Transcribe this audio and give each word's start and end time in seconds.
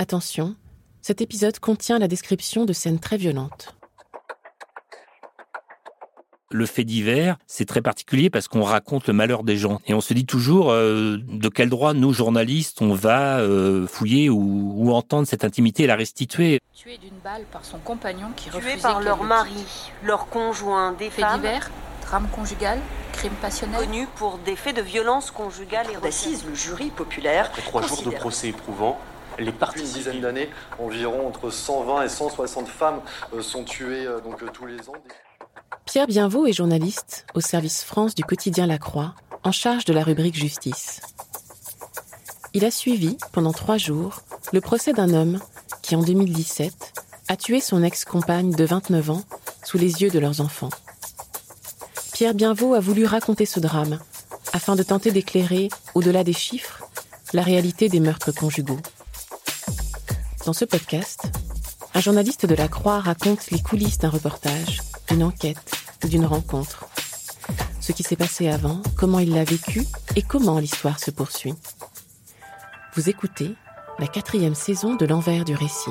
Attention, 0.00 0.54
cet 1.02 1.20
épisode 1.20 1.58
contient 1.58 1.98
la 1.98 2.06
description 2.06 2.64
de 2.64 2.72
scènes 2.72 3.00
très 3.00 3.16
violentes. 3.16 3.74
Le 6.52 6.66
fait 6.66 6.84
divers, 6.84 7.36
c'est 7.48 7.64
très 7.64 7.82
particulier 7.82 8.30
parce 8.30 8.46
qu'on 8.46 8.62
raconte 8.62 9.08
le 9.08 9.12
malheur 9.12 9.42
des 9.42 9.56
gens. 9.56 9.80
Et 9.88 9.94
on 9.94 10.00
se 10.00 10.14
dit 10.14 10.24
toujours 10.24 10.70
euh, 10.70 11.18
de 11.26 11.48
quel 11.48 11.68
droit, 11.68 11.94
nous, 11.94 12.12
journalistes, 12.12 12.80
on 12.80 12.94
va 12.94 13.40
euh, 13.40 13.88
fouiller 13.88 14.30
ou, 14.30 14.72
ou, 14.76 14.92
entendre 14.92 15.26
cette 15.26 15.42
intimité 15.42 15.82
et 15.82 15.86
la 15.88 15.96
restituer. 15.96 16.60
Tué 16.74 16.96
d'une 16.98 17.18
balle 17.24 17.42
par 17.50 17.64
son 17.64 17.78
compagnon 17.78 18.28
qui 18.36 18.50
Tué 18.50 18.58
refusait 18.58 18.80
par 18.80 19.00
leur 19.00 19.24
le 19.24 19.28
mari, 19.28 19.64
leur 20.04 20.28
conjoint, 20.28 20.92
des 20.92 21.10
Fait 21.10 21.22
femmes 21.22 21.40
divers, 21.40 21.70
drame 22.02 22.28
conjugal, 22.28 22.78
crime 23.12 23.34
passionnel. 23.42 23.80
connus 23.80 24.06
pour 24.14 24.38
des 24.38 24.54
faits 24.54 24.76
de 24.76 24.82
violence 24.82 25.32
conjugale 25.32 25.88
et 25.92 26.00
d'assises. 26.00 26.44
Le 26.48 26.54
jury 26.54 26.90
populaire 26.90 27.46
Après 27.46 27.62
trois 27.62 27.82
jours 27.82 28.02
de 28.04 28.10
procès 28.10 28.48
éprouvants, 28.48 28.98
les 29.38 29.52
une 29.76 29.84
dizaine 29.84 30.20
d'années, 30.20 30.48
environ 30.78 31.26
entre 31.26 31.50
120 31.50 32.02
et 32.02 32.08
160 32.08 32.68
femmes 32.68 33.00
euh, 33.34 33.42
sont 33.42 33.64
tuées 33.64 34.06
euh, 34.06 34.20
donc, 34.20 34.42
euh, 34.42 34.48
tous 34.52 34.66
les 34.66 34.88
ans. 34.88 34.94
Pierre 35.84 36.06
Bienvaux 36.06 36.46
est 36.46 36.52
journaliste 36.52 37.26
au 37.34 37.40
service 37.40 37.84
France 37.84 38.14
du 38.14 38.24
quotidien 38.24 38.66
La 38.66 38.78
Croix, 38.78 39.14
en 39.44 39.52
charge 39.52 39.84
de 39.84 39.92
la 39.92 40.02
rubrique 40.02 40.36
Justice. 40.36 41.00
Il 42.54 42.64
a 42.64 42.70
suivi, 42.70 43.16
pendant 43.32 43.52
trois 43.52 43.78
jours, 43.78 44.20
le 44.52 44.60
procès 44.60 44.92
d'un 44.92 45.14
homme 45.14 45.38
qui, 45.82 45.94
en 45.96 46.02
2017, 46.02 46.72
a 47.28 47.36
tué 47.36 47.60
son 47.60 47.82
ex-compagne 47.82 48.52
de 48.52 48.64
29 48.64 49.10
ans 49.10 49.22
sous 49.64 49.78
les 49.78 50.02
yeux 50.02 50.10
de 50.10 50.18
leurs 50.18 50.40
enfants. 50.40 50.70
Pierre 52.12 52.34
Bienvaux 52.34 52.74
a 52.74 52.80
voulu 52.80 53.04
raconter 53.04 53.46
ce 53.46 53.60
drame 53.60 53.98
afin 54.52 54.76
de 54.76 54.82
tenter 54.82 55.12
d'éclairer, 55.12 55.68
au-delà 55.94 56.24
des 56.24 56.32
chiffres, 56.32 56.84
la 57.32 57.42
réalité 57.42 57.88
des 57.88 58.00
meurtres 58.00 58.32
conjugaux. 58.32 58.80
Dans 60.48 60.54
ce 60.54 60.64
podcast, 60.64 61.24
un 61.92 62.00
journaliste 62.00 62.46
de 62.46 62.54
la 62.54 62.68
Croix 62.68 63.00
raconte 63.00 63.50
les 63.50 63.60
coulisses 63.60 63.98
d'un 63.98 64.08
reportage, 64.08 64.80
d'une 65.10 65.22
enquête 65.22 65.76
ou 66.02 66.08
d'une 66.08 66.24
rencontre. 66.24 66.86
Ce 67.82 67.92
qui 67.92 68.02
s'est 68.02 68.16
passé 68.16 68.48
avant, 68.48 68.80
comment 68.96 69.18
il 69.18 69.34
l'a 69.34 69.44
vécu 69.44 69.84
et 70.16 70.22
comment 70.22 70.58
l'histoire 70.58 71.00
se 71.00 71.10
poursuit. 71.10 71.52
Vous 72.94 73.10
écoutez 73.10 73.56
la 73.98 74.06
quatrième 74.06 74.54
saison 74.54 74.94
de 74.94 75.04
l'envers 75.04 75.44
du 75.44 75.54
récit. 75.54 75.90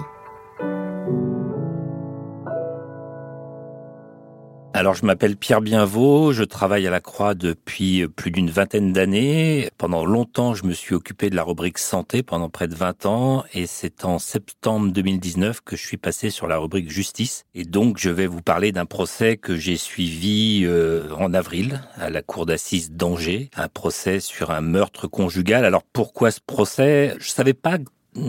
Alors, 4.78 4.94
je 4.94 5.08
m'appelle 5.08 5.38
Pierre 5.38 5.62
Bienvaux, 5.62 6.34
je 6.34 6.44
travaille 6.44 6.86
à 6.86 6.92
la 6.92 7.00
Croix 7.00 7.34
depuis 7.34 8.08
plus 8.08 8.30
d'une 8.30 8.52
vingtaine 8.52 8.94
d'années. 8.94 9.72
Pendant 9.80 10.06
longtemps, 10.06 10.54
je 10.54 10.66
me 10.66 10.74
suis 10.74 10.94
occupé 10.94 11.32
de 11.32 11.36
la 11.36 11.42
rubrique 11.42 11.80
santé 11.80 12.22
pendant 12.22 12.48
près 12.48 12.68
de 12.68 12.76
20 12.76 13.08
ans 13.08 13.44
et 13.56 13.66
c'est 13.66 14.06
en 14.06 14.20
septembre 14.20 14.92
2019 14.92 15.62
que 15.62 15.76
je 15.76 15.84
suis 15.84 15.98
passé 15.98 16.30
sur 16.30 16.46
la 16.46 16.60
rubrique 16.60 16.92
justice. 16.92 17.46
Et 17.56 17.64
donc, 17.64 17.98
je 17.98 18.12
vais 18.12 18.28
vous 18.28 18.44
parler 18.44 18.72
d'un 18.72 18.86
procès 18.86 19.36
que 19.36 19.56
j'ai 19.56 19.78
suivi 19.78 20.62
euh, 20.64 21.10
en 21.18 21.34
avril 21.34 21.82
à 21.96 22.12
la 22.12 22.22
cour 22.22 22.46
d'assises 22.46 22.92
d'Angers, 22.92 23.50
un 23.58 23.70
procès 23.70 24.20
sur 24.20 24.52
un 24.52 24.62
meurtre 24.62 25.08
conjugal. 25.08 25.66
Alors, 25.66 25.82
pourquoi 25.92 26.30
ce 26.30 26.40
procès? 26.46 27.16
Je 27.18 27.32
savais 27.32 27.56
pas 27.56 27.80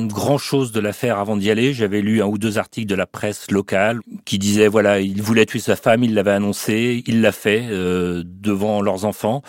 grand 0.06 0.38
chose 0.38 0.72
de 0.72 0.80
l'affaire 0.80 1.18
avant 1.18 1.36
d'y 1.36 1.50
aller. 1.50 1.72
J'avais 1.72 2.00
lu 2.00 2.22
un 2.22 2.26
ou 2.26 2.38
deux 2.38 2.58
articles 2.58 2.88
de 2.88 2.94
la 2.94 3.06
presse 3.06 3.50
locale 3.50 4.00
qui 4.24 4.38
disaient 4.38 4.68
voilà, 4.68 5.00
il 5.00 5.22
voulait 5.22 5.46
tuer 5.46 5.60
sa 5.60 5.76
femme, 5.76 6.04
il 6.04 6.14
l'avait 6.14 6.32
annoncé, 6.32 7.02
il 7.06 7.20
l'a 7.20 7.32
fait 7.32 7.66
euh, 7.70 8.22
devant 8.24 8.82
leurs 8.82 9.04
enfants. 9.04 9.42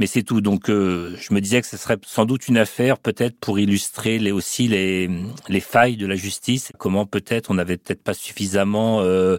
Mais 0.00 0.08
c'est 0.08 0.24
tout. 0.24 0.40
Donc, 0.40 0.70
euh, 0.70 1.14
je 1.20 1.32
me 1.32 1.40
disais 1.40 1.60
que 1.60 1.68
ce 1.68 1.76
serait 1.76 1.98
sans 2.04 2.24
doute 2.24 2.48
une 2.48 2.58
affaire, 2.58 2.98
peut-être 2.98 3.38
pour 3.38 3.60
illustrer 3.60 4.18
les, 4.18 4.32
aussi 4.32 4.66
les, 4.66 5.08
les 5.48 5.60
failles 5.60 5.96
de 5.96 6.06
la 6.06 6.16
justice. 6.16 6.72
Comment 6.78 7.06
peut-être 7.06 7.52
on 7.52 7.54
n'avait 7.54 7.76
peut-être 7.76 8.02
pas 8.02 8.12
suffisamment 8.12 9.02
euh, 9.02 9.36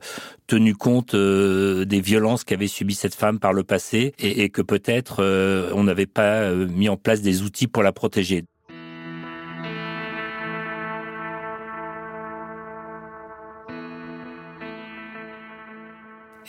tenu 0.47 0.73
compte 0.73 1.13
euh, 1.13 1.84
des 1.84 2.00
violences 2.00 2.45
qu'avait 2.45 2.67
subies 2.67 2.95
cette 2.95 3.16
femme 3.16 3.38
par 3.39 3.51
le 3.51 3.66
passé, 3.66 4.13
et, 4.17 4.44
et 4.44 4.50
que 4.50 4.61
peut-être 4.61 5.17
euh, 5.19 5.72
on 5.73 5.84
n'avait 5.84 6.05
pas 6.05 6.44
euh, 6.44 6.67
mis 6.67 6.88
en 6.88 6.95
place 6.95 7.22
des 7.22 7.41
outils 7.41 7.67
pour 7.67 7.84
la 7.84 7.91
protéger. 7.91 8.45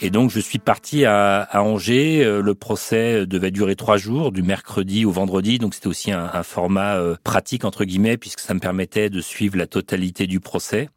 Et 0.03 0.11
donc 0.11 0.31
je 0.31 0.41
suis 0.41 0.59
parti 0.59 1.05
à, 1.07 1.49
Angers. 1.55 2.23
Euh, 2.25 2.43
Le 2.43 2.55
procès 2.55 3.27
devait 3.27 3.51
durer 3.51 3.77
trois 3.77 3.97
jours, 3.97 4.31
du 4.31 4.43
mercredi 4.43 5.05
au 5.05 5.11
vendredi. 5.11 5.59
Donc 5.59 5.75
c'était 5.75 5.87
aussi 5.87 6.13
un, 6.13 6.31
un 6.33 6.43
format 6.43 6.97
euh, 6.97 7.17
pratique 7.25 7.65
entre 7.65 7.85
guillemets, 7.85 8.17
puisque 8.19 8.41
ça 8.41 8.55
me 8.55 8.61
permettait 8.61 9.11
de 9.11 9.21
suivre 9.21 9.57
la 9.57 9.67
totalité 9.67 10.27
du 10.27 10.41
procès. 10.41 10.91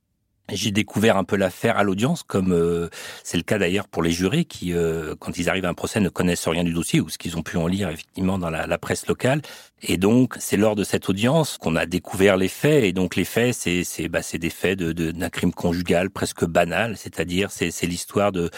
J'ai 0.51 0.71
découvert 0.71 1.17
un 1.17 1.23
peu 1.23 1.35
l'affaire 1.35 1.77
à 1.77 1.83
l'audience, 1.83 2.23
comme 2.23 2.51
euh, 2.51 2.89
c'est 3.23 3.37
le 3.37 3.43
cas 3.43 3.57
d'ailleurs 3.57 3.87
pour 3.87 4.03
les 4.03 4.11
jurés 4.11 4.45
qui, 4.45 4.73
euh, 4.73 5.15
quand 5.19 5.37
ils 5.37 5.49
arrivent 5.49 5.65
à 5.65 5.69
un 5.69 5.73
procès, 5.73 5.99
ne 5.99 6.09
connaissent 6.09 6.47
rien 6.47 6.63
du 6.63 6.73
dossier 6.73 7.01
ou 7.01 7.09
ce 7.09 7.17
qu'ils 7.17 7.37
ont 7.37 7.43
pu 7.43 7.57
en 7.57 7.67
lire 7.67 7.89
effectivement 7.89 8.37
dans 8.37 8.49
la, 8.49 8.77
presse 8.77 9.07
locale. 9.07 9.41
Et 9.81 9.97
donc, 9.97 10.35
c'est 10.39 10.57
lors 10.57 10.75
de 10.75 10.83
cette 10.83 11.09
audience 11.09 11.57
qu'on 11.57 11.75
a 11.75 11.85
découvert 11.85 12.37
les 12.37 12.47
faits. 12.47 12.83
Et 12.83 12.93
donc, 12.93 13.15
les 13.15 13.25
faits, 13.25 13.53
c'est 13.53 13.83
c'est 13.83 14.07
bah, 14.07 14.19
des 14.33 14.49
faits 14.49 14.77
de 14.79 14.91
de- 14.91 15.11
d'un 15.11 15.29
crime 15.29 15.53
conjugal 15.53 16.09
presque 16.09 16.45
banal, 16.45 16.97
c'est-à-dire 16.97 17.51
c'est 17.51 17.71
c'est 17.71 17.87
l'histoire 17.87 18.31
de 18.31 18.49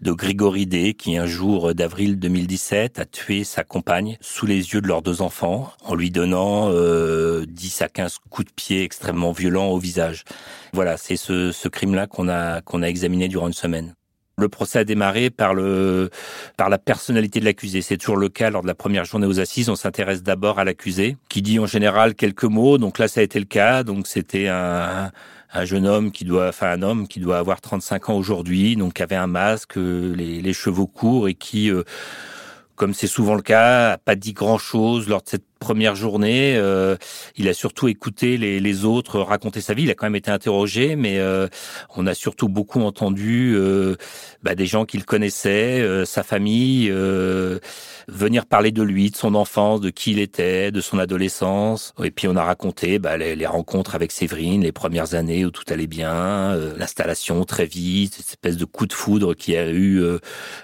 de 0.00 0.12
Grégory 0.12 0.66
D 0.66 0.94
qui 0.94 1.16
un 1.16 1.26
jour 1.26 1.74
d'avril 1.74 2.18
2017 2.18 2.98
a 2.98 3.04
tué 3.04 3.44
sa 3.44 3.64
compagne 3.64 4.16
sous 4.20 4.46
les 4.46 4.72
yeux 4.74 4.80
de 4.80 4.88
leurs 4.88 5.02
deux 5.02 5.22
enfants 5.22 5.72
en 5.84 5.94
lui 5.94 6.10
donnant 6.10 6.70
euh, 6.70 7.44
10 7.46 7.82
à 7.82 7.88
15 7.88 8.18
coups 8.30 8.48
de 8.48 8.52
pied 8.52 8.82
extrêmement 8.82 9.32
violents 9.32 9.68
au 9.68 9.78
visage. 9.78 10.24
Voilà, 10.72 10.96
c'est 10.96 11.16
ce, 11.28 11.68
crime-là 11.68 12.06
qu'on 12.06 12.28
a 12.28 12.60
a 12.60 12.88
examiné 12.88 13.28
durant 13.28 13.48
une 13.48 13.52
semaine. 13.52 13.94
Le 14.38 14.48
procès 14.48 14.78
a 14.78 14.84
démarré 14.84 15.30
par 15.30 15.52
le 15.52 16.10
par 16.56 16.68
la 16.68 16.78
personnalité 16.78 17.40
de 17.40 17.44
l'accusé. 17.44 17.82
C'est 17.82 17.96
toujours 17.96 18.16
le 18.16 18.28
cas 18.28 18.50
lors 18.50 18.62
de 18.62 18.68
la 18.68 18.74
première 18.74 19.04
journée 19.04 19.26
aux 19.26 19.40
assises. 19.40 19.68
On 19.68 19.74
s'intéresse 19.74 20.22
d'abord 20.22 20.60
à 20.60 20.64
l'accusé, 20.64 21.16
qui 21.28 21.42
dit 21.42 21.58
en 21.58 21.66
général 21.66 22.14
quelques 22.14 22.44
mots. 22.44 22.78
Donc 22.78 22.98
là, 22.98 23.08
ça 23.08 23.20
a 23.20 23.24
été 23.24 23.40
le 23.40 23.46
cas. 23.46 23.82
Donc 23.82 24.06
c'était 24.06 24.46
un, 24.46 25.10
un 25.52 25.64
jeune 25.64 25.86
homme 25.86 26.12
qui 26.12 26.24
doit, 26.24 26.48
enfin 26.48 26.70
un 26.70 26.82
homme 26.82 27.08
qui 27.08 27.20
doit 27.20 27.38
avoir 27.38 27.60
35 27.60 28.10
ans 28.10 28.16
aujourd'hui, 28.16 28.76
donc 28.76 28.94
qui 28.94 29.02
avait 29.02 29.16
un 29.16 29.26
masque, 29.26 29.76
les, 29.76 30.40
les 30.40 30.52
cheveux 30.52 30.86
courts 30.86 31.28
et 31.28 31.34
qui, 31.34 31.70
euh, 31.70 31.84
comme 32.76 32.94
c'est 32.94 33.06
souvent 33.06 33.34
le 33.34 33.42
cas, 33.42 33.92
a 33.92 33.98
pas 33.98 34.14
dit 34.14 34.34
grand 34.34 34.58
chose 34.58 35.08
lors 35.08 35.22
de 35.22 35.28
cette 35.28 35.46
première 35.58 35.94
journée. 35.94 36.56
Euh, 36.56 36.96
il 37.36 37.48
a 37.48 37.54
surtout 37.54 37.88
écouté 37.88 38.36
les, 38.36 38.60
les 38.60 38.84
autres 38.84 39.20
raconter 39.20 39.60
sa 39.60 39.74
vie. 39.74 39.84
Il 39.84 39.90
a 39.90 39.94
quand 39.94 40.06
même 40.06 40.16
été 40.16 40.30
interrogé, 40.30 40.96
mais 40.96 41.18
euh, 41.18 41.48
on 41.96 42.06
a 42.06 42.14
surtout 42.14 42.48
beaucoup 42.48 42.80
entendu 42.80 43.54
euh, 43.56 43.96
bah, 44.42 44.54
des 44.54 44.66
gens 44.66 44.84
qu'il 44.84 45.04
connaissait, 45.04 45.80
euh, 45.80 46.04
sa 46.04 46.22
famille, 46.22 46.88
euh, 46.90 47.58
venir 48.08 48.46
parler 48.46 48.70
de 48.70 48.82
lui, 48.82 49.10
de 49.10 49.16
son 49.16 49.34
enfance, 49.34 49.80
de 49.80 49.90
qui 49.90 50.12
il 50.12 50.18
était, 50.18 50.70
de 50.70 50.80
son 50.80 50.98
adolescence. 50.98 51.92
Et 52.02 52.10
puis 52.10 52.28
on 52.28 52.36
a 52.36 52.44
raconté 52.44 52.98
bah, 52.98 53.16
les, 53.16 53.36
les 53.36 53.46
rencontres 53.46 53.94
avec 53.94 54.12
Séverine, 54.12 54.62
les 54.62 54.72
premières 54.72 55.14
années 55.14 55.44
où 55.44 55.50
tout 55.50 55.64
allait 55.68 55.86
bien, 55.86 56.12
euh, 56.54 56.74
l'installation 56.76 57.44
très 57.44 57.66
vite, 57.66 58.14
cette 58.14 58.28
espèce 58.30 58.56
de 58.56 58.64
coup 58.64 58.86
de 58.86 58.92
foudre 58.92 59.34
qu'il 59.34 59.54
y 59.54 59.56
a 59.56 59.70
eu 59.70 60.02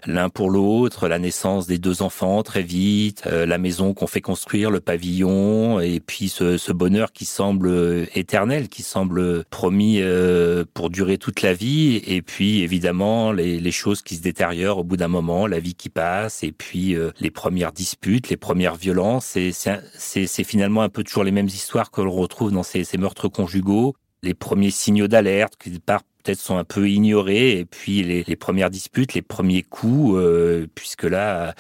l'un 0.06 0.28
pour 0.28 0.50
l'autre, 0.50 1.08
la 1.08 1.18
naissance 1.18 1.66
des 1.66 1.78
deux 1.78 2.02
enfants 2.02 2.42
très 2.42 2.62
vite, 2.62 3.24
la 3.26 3.58
maison 3.58 3.94
qu'on 3.94 4.06
fait 4.06 4.20
construire, 4.20 4.70
le 4.70 4.80
pavillon, 4.84 5.80
et 5.80 6.00
puis 6.00 6.28
ce, 6.28 6.56
ce 6.56 6.72
bonheur 6.72 7.12
qui 7.12 7.24
semble 7.24 7.68
euh, 7.68 8.06
éternel, 8.14 8.68
qui 8.68 8.82
semble 8.82 9.44
promis 9.46 9.98
euh, 10.00 10.64
pour 10.74 10.90
durer 10.90 11.18
toute 11.18 11.42
la 11.42 11.54
vie, 11.54 12.02
et 12.06 12.22
puis 12.22 12.62
évidemment 12.62 13.32
les, 13.32 13.58
les 13.58 13.72
choses 13.72 14.02
qui 14.02 14.16
se 14.16 14.22
détériorent 14.22 14.78
au 14.78 14.84
bout 14.84 14.96
d'un 14.96 15.08
moment, 15.08 15.46
la 15.46 15.58
vie 15.58 15.74
qui 15.74 15.88
passe, 15.88 16.42
et 16.42 16.52
puis 16.52 16.94
euh, 16.94 17.10
les 17.20 17.30
premières 17.30 17.72
disputes, 17.72 18.28
les 18.28 18.36
premières 18.36 18.76
violences, 18.76 19.36
et 19.36 19.50
c'est 19.52 20.44
finalement 20.44 20.82
un 20.82 20.88
peu 20.88 21.02
toujours 21.02 21.24
les 21.24 21.32
mêmes 21.32 21.46
histoires 21.46 21.90
que 21.90 22.00
l'on 22.00 22.12
retrouve 22.12 22.52
dans 22.52 22.62
ces, 22.62 22.84
ces 22.84 22.98
meurtres 22.98 23.28
conjugaux. 23.28 23.94
Les 24.22 24.34
premiers 24.34 24.70
signaux 24.70 25.08
d'alerte 25.08 25.54
qui 25.58 25.78
partent 25.80 26.06
peut-être 26.24 26.40
sont 26.40 26.56
un 26.56 26.64
peu 26.64 26.88
ignorés. 26.88 27.58
Et 27.58 27.64
puis 27.64 28.02
les, 28.02 28.36
premières 28.36 28.70
disputes, 28.70 29.14
les 29.14 29.22
premiers 29.22 29.62
coups, 29.62 30.16
euh, 30.16 30.66
puisque 30.74 31.04
là, 31.04 31.54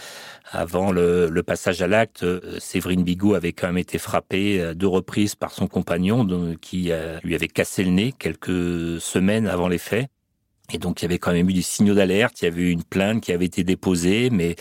avant 0.50 0.90
le, 0.90 1.42
passage 1.46 1.82
à 1.82 1.86
l'acte, 1.86 2.24
euh, 2.24 2.58
Séverine 2.58 3.04
Bigot 3.04 3.34
avait 3.34 3.52
quand 3.52 3.68
même 3.68 3.78
été 3.78 3.98
frappée 3.98 4.60
à 4.60 4.74
deux 4.74 4.88
reprises 4.88 5.34
par 5.34 5.52
son 5.52 5.68
compagnon, 5.68 6.26
qui 6.60 6.90
lui 7.22 7.34
avait 7.34 7.48
cassé 7.48 7.84
le 7.84 7.90
nez 7.90 8.12
quelques 8.18 9.00
semaines 9.00 9.46
avant 9.46 9.68
les 9.68 9.78
faits. 9.78 10.08
Et 10.72 10.78
donc, 10.78 11.02
il 11.02 11.04
y 11.04 11.06
avait 11.06 11.18
quand 11.18 11.32
même 11.32 11.48
eu 11.50 11.52
des 11.52 11.62
signaux 11.62 11.94
d'alerte, 11.94 12.40
il 12.40 12.46
y 12.46 12.48
avait 12.48 12.62
eu 12.62 12.70
une 12.70 12.84
plainte 12.84 13.22
qui 13.22 13.32
avait 13.32 13.44
été 13.44 13.64
déposée, 13.64 14.30
mais, 14.30 14.56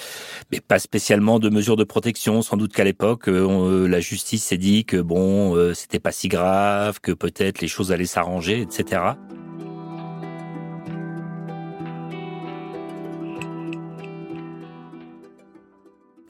mais 0.51 0.59
pas 0.59 0.77
spécialement 0.77 1.39
de 1.39 1.49
mesures 1.49 1.77
de 1.77 1.85
protection. 1.85 2.41
Sans 2.41 2.57
doute 2.57 2.73
qu'à 2.73 2.83
l'époque, 2.83 3.29
euh, 3.29 3.87
la 3.87 4.01
justice 4.01 4.43
s'est 4.43 4.57
dit 4.57 4.83
que 4.83 4.97
bon, 4.97 5.55
euh, 5.55 5.73
c'était 5.73 5.99
pas 5.99 6.11
si 6.11 6.27
grave, 6.27 6.99
que 7.01 7.13
peut-être 7.13 7.61
les 7.61 7.69
choses 7.69 7.93
allaient 7.93 8.05
s'arranger, 8.05 8.61
etc. 8.61 9.01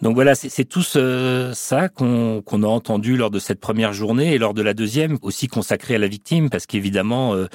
Donc 0.04 0.16
voilà, 0.16 0.36
c'est 0.36 0.66
tout 0.66 0.82
ça 0.84 1.88
qu'on 1.88 2.44
a 2.44 2.68
entendu 2.68 3.16
lors 3.16 3.32
de 3.32 3.40
cette 3.40 3.62
première 3.62 3.94
journée 3.94 4.34
et 4.34 4.38
lors 4.38 4.54
de 4.54 4.62
la 4.62 4.74
deuxième, 4.74 5.18
aussi 5.22 5.48
consacrée 5.48 5.96
à 5.96 5.98
la 5.98 6.10
victime, 6.10 6.50
parce 6.50 6.66
qu'évidemment, 6.66 7.36
euh, 7.36 7.48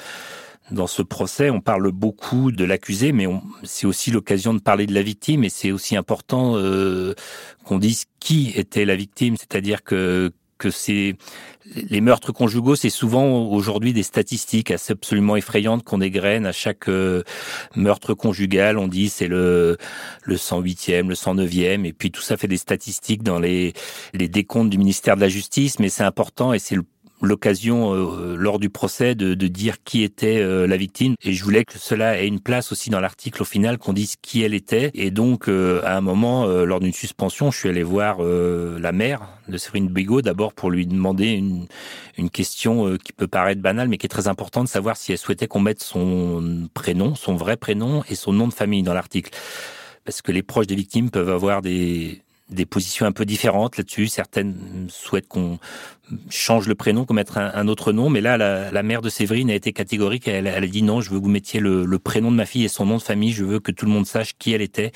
dans 0.71 0.87
ce 0.87 1.03
procès, 1.03 1.51
on 1.51 1.61
parle 1.61 1.91
beaucoup 1.91 2.51
de 2.51 2.63
l'accusé, 2.65 3.11
mais 3.11 3.27
c'est 3.61 3.85
aussi 3.85 4.09
l'occasion 4.09 4.55
de 4.55 4.59
parler 4.59 4.87
de 4.87 4.95
la 4.95 5.03
victime, 5.03 5.43
et 5.43 5.49
c'est 5.49 5.71
aussi 5.71 5.95
important 5.95 6.55
euh, 6.55 7.13
qu'on 7.65 7.77
dise 7.77 8.05
qui 8.19 8.51
était 8.55 8.83
la 8.83 8.95
victime, 8.95 9.37
c'est-à-dire 9.37 9.83
que 9.83 10.31
que 10.59 10.69
c'est 10.69 11.15
les 11.89 12.01
meurtres 12.01 12.31
conjugaux, 12.31 12.75
c'est 12.75 12.89
souvent 12.89 13.43
aujourd'hui 13.47 13.93
des 13.93 14.03
statistiques 14.03 14.71
assez 14.71 14.93
absolument 14.93 15.35
effrayantes 15.35 15.83
qu'on 15.83 16.01
égrène 16.01 16.45
à 16.45 16.51
chaque 16.51 16.87
euh, 16.89 17.23
meurtre 17.75 18.13
conjugal. 18.13 18.77
On 18.77 18.87
dit 18.87 19.09
c'est 19.09 19.27
le 19.27 19.77
le 20.23 20.35
108e, 20.35 21.07
le 21.07 21.15
109e, 21.15 21.85
et 21.85 21.93
puis 21.93 22.11
tout 22.11 22.21
ça 22.21 22.37
fait 22.37 22.47
des 22.47 22.57
statistiques 22.57 23.23
dans 23.23 23.39
les 23.39 23.73
les 24.13 24.27
décomptes 24.27 24.69
du 24.69 24.77
ministère 24.77 25.15
de 25.15 25.21
la 25.21 25.29
Justice. 25.29 25.79
Mais 25.79 25.89
c'est 25.89 26.03
important 26.03 26.53
et 26.53 26.59
c'est 26.59 26.75
le 26.75 26.83
l'occasion 27.21 27.93
euh, 27.93 28.35
lors 28.35 28.59
du 28.59 28.69
procès 28.69 29.15
de, 29.15 29.33
de, 29.33 29.47
dire 29.47 29.83
qui 29.83 30.03
était 30.03 30.39
euh, 30.39 30.67
la 30.67 30.77
victime. 30.77 31.15
Et 31.23 31.33
je 31.33 31.43
voulais 31.43 31.65
que 31.65 31.77
cela 31.77 32.21
ait 32.21 32.27
une 32.27 32.39
place 32.39 32.71
aussi 32.71 32.89
dans 32.89 32.99
l'article 32.99 33.41
au 33.41 33.45
final 33.45 33.77
qu'on 33.77 33.93
dise 33.93 34.15
qui 34.21 34.41
elle 34.41 34.53
était. 34.53 34.91
Et 34.93 35.11
donc 35.11 35.47
euh, 35.49 35.81
à 35.83 35.97
un 35.97 36.01
moment 36.01 36.45
lors 36.47 36.79
d'une 36.79 36.93
suspension 36.93 37.51
je 37.51 37.57
suis 37.57 37.69
allé 37.69 37.83
voir 37.83 38.19
la 38.21 38.91
mère 38.91 39.21
de 39.47 39.57
Séverine 39.57 39.87
Bigot 39.87 40.21
d'abord 40.21 40.53
pour 40.53 40.69
lui 40.69 40.85
demander 40.85 41.27
une, 41.31 41.65
une 42.17 42.29
question 42.29 42.97
qui 42.97 43.13
peut 43.13 43.27
paraître 43.27 43.61
banale 43.61 43.87
mais 43.87 43.97
qui 43.97 44.05
est 44.05 44.09
très 44.09 44.27
importante 44.27 44.65
de 44.65 44.69
savoir 44.69 44.97
si 44.97 45.11
elle 45.11 45.17
souhaitait 45.17 45.47
qu'on 45.47 45.59
mette 45.59 45.81
son 45.81 46.67
prénom 46.73 47.15
son 47.15 47.35
vrai 47.35 47.57
prénom 47.57 48.03
et 48.09 48.15
son 48.15 48.33
nom 48.33 48.47
de 48.47 48.53
famille 48.53 48.83
dans 48.83 48.93
l'article. 48.93 49.31
Parce 50.05 50.21
que 50.21 50.31
les 50.31 50.43
proches 50.43 50.67
des 50.67 50.75
victimes 50.75 51.09
peuvent 51.09 51.29
avoir 51.29 51.61
des 51.61 52.21
des 52.49 52.65
positions 52.65 53.05
un 53.05 53.11
peu 53.11 53.25
différentes 53.25 53.77
là-dessus. 53.77 54.07
Certaines 54.07 54.87
souhaitent 54.89 55.27
qu'on 55.27 55.59
change 56.29 56.67
le 56.67 56.75
prénom, 56.75 57.05
qu'on 57.05 57.13
mette 57.13 57.31
un, 57.35 57.67
autre 57.67 57.91
nom. 57.91 58.09
Mais 58.09 58.21
là, 58.21 58.37
la, 58.37 58.83
mère 58.83 59.01
de 59.01 59.09
Séverine 59.09 59.51
a 59.51 59.55
été 59.55 59.73
catégorique. 59.73 60.27
Elle, 60.27 60.47
elle 60.47 60.63
a 60.63 60.67
dit 60.67 60.81
non, 60.81 61.01
je 61.01 61.11
veux 61.11 61.19
que 61.19 61.23
vous 61.23 61.29
mettiez 61.29 61.59
le, 61.59 61.99
prénom 61.99 62.31
de 62.31 62.35
ma 62.35 62.45
fille 62.45 62.65
et 62.65 62.69
son 62.69 62.85
nom 62.85 62.97
de 62.97 63.01
famille. 63.01 63.31
Je 63.31 63.45
veux 63.45 63.59
que 63.59 63.71
tout 63.71 63.85
le 63.85 63.91
monde 63.91 64.05
sache 64.05 64.33
qui 64.37 64.53
elle 64.53 64.61
était, 64.61 64.91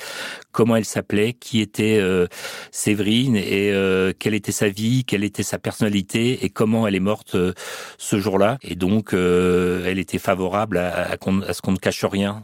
comment 0.52 0.76
elle 0.76 0.86
s'appelait, 0.86 1.34
qui 1.34 1.62
était 1.62 2.00
euh, 2.00 2.28
Séverine 2.72 3.36
et 3.36 3.72
euh, 3.72 4.14
quelle 4.18 4.34
était 4.34 4.52
sa 4.52 4.70
vie, 4.70 5.04
quelle 5.06 5.24
était 5.24 5.44
sa 5.44 5.60
personnalité 5.60 6.46
et 6.46 6.50
comment 6.50 6.88
elle 6.88 6.96
est 6.96 7.00
morte 7.00 7.36
euh, 7.36 7.54
ce 7.98 8.20
jour-là. 8.20 8.58
Et 8.62 8.76
donc, 8.76 9.14
elle 9.14 10.00
était 10.00 10.18
favorable 10.18 10.78
à, 10.78 11.12
à 11.12 11.54
ce 11.54 11.62
qu'on 11.62 11.72
ne 11.72 11.78
cache 11.78 12.06
rien 12.06 12.44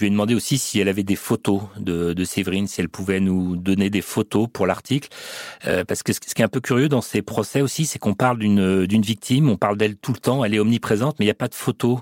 je 0.00 0.06
lui 0.06 0.08
ai 0.08 0.12
demandé 0.12 0.34
aussi 0.34 0.56
si 0.56 0.80
elle 0.80 0.88
avait 0.88 1.02
des 1.02 1.14
photos 1.14 1.60
de, 1.76 2.14
de 2.14 2.24
Séverine, 2.24 2.66
si 2.66 2.80
elle 2.80 2.88
pouvait 2.88 3.20
nous 3.20 3.54
donner 3.54 3.90
des 3.90 4.00
photos 4.00 4.48
pour 4.50 4.66
l'article. 4.66 5.10
Euh, 5.66 5.84
parce 5.84 6.02
que 6.02 6.14
ce, 6.14 6.20
qui 6.20 6.40
est 6.40 6.44
un 6.44 6.48
peu 6.48 6.62
curieux 6.62 6.88
dans 6.88 7.02
ces 7.02 7.20
procès 7.20 7.60
aussi, 7.60 7.84
c'est 7.84 7.98
qu'on 7.98 8.14
parle 8.14 8.38
d'une 8.38 9.02
victime, 9.02 9.50
on 9.50 9.58
parle 9.58 9.76
d'elle 9.76 9.96
tout 9.96 10.14
le 10.14 10.18
temps, 10.18 10.42
elle 10.42 10.54
est 10.54 10.58
omniprésente, 10.58 11.18
mais 11.18 11.26
il 11.26 11.28
n'y 11.28 11.32
a 11.32 11.34
pas 11.34 11.48
de 11.48 11.54
photos 11.54 11.98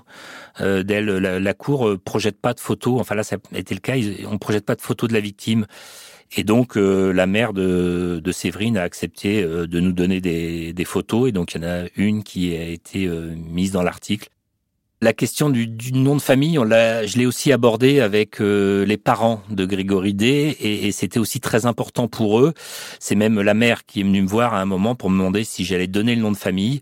euh, 0.61 0.81
d'elle. 0.81 1.07
La, 1.07 1.41
la, 1.41 1.53
Cour 1.53 1.89
euh, 1.89 1.97
projette 1.97 2.39
pas 2.39 2.53
de 2.53 2.61
photos. 2.61 3.01
Enfin 3.01 3.15
là, 3.15 3.23
ça 3.23 3.35
a 3.53 3.57
été 3.57 3.75
le 3.75 3.81
cas, 3.81 3.95
on 4.31 4.37
projette 4.37 4.65
pas 4.65 4.75
de 4.75 4.81
photos 4.81 5.09
de 5.09 5.13
la 5.13 5.19
victime. 5.19 5.65
Et 6.37 6.45
donc 6.45 6.77
euh, 6.77 7.11
la 7.11 7.27
mère 7.27 7.51
de, 7.51 8.21
de, 8.23 8.31
Séverine 8.31 8.77
a 8.77 8.83
accepté 8.83 9.43
de 9.43 9.79
nous 9.81 9.91
donner 9.91 10.21
des, 10.21 10.71
des, 10.71 10.85
photos. 10.85 11.27
Et 11.27 11.31
donc 11.33 11.53
il 11.53 11.61
y 11.61 11.65
en 11.65 11.67
a 11.67 11.87
une 11.97 12.23
qui 12.23 12.55
a 12.55 12.65
été 12.65 13.09
mise 13.35 13.73
dans 13.73 13.83
l'article. 13.83 14.29
La 15.01 15.13
question 15.13 15.49
du, 15.49 15.65
du, 15.65 15.93
nom 15.93 16.17
de 16.17 16.21
famille, 16.21 16.59
on 16.59 16.65
je 16.65 17.17
l'ai 17.17 17.25
aussi 17.25 17.53
abordé 17.53 18.01
avec 18.01 18.41
euh, 18.41 18.85
les 18.85 18.97
parents 18.97 19.41
de 19.49 19.63
Grégory 19.63 20.13
D, 20.13 20.57
et, 20.59 20.87
et 20.87 20.91
c'était 20.91 21.19
aussi 21.19 21.39
très 21.39 21.65
important 21.65 22.09
pour 22.09 22.41
eux. 22.41 22.53
C'est 22.99 23.15
même 23.15 23.39
la 23.39 23.53
mère 23.53 23.85
qui 23.85 24.01
est 24.01 24.03
venue 24.03 24.21
me 24.21 24.27
voir 24.27 24.53
à 24.53 24.59
un 24.59 24.65
moment 24.65 24.95
pour 24.95 25.09
me 25.09 25.17
demander 25.17 25.45
si 25.45 25.63
j'allais 25.63 25.87
donner 25.87 26.15
le 26.15 26.21
nom 26.21 26.33
de 26.33 26.37
famille. 26.37 26.81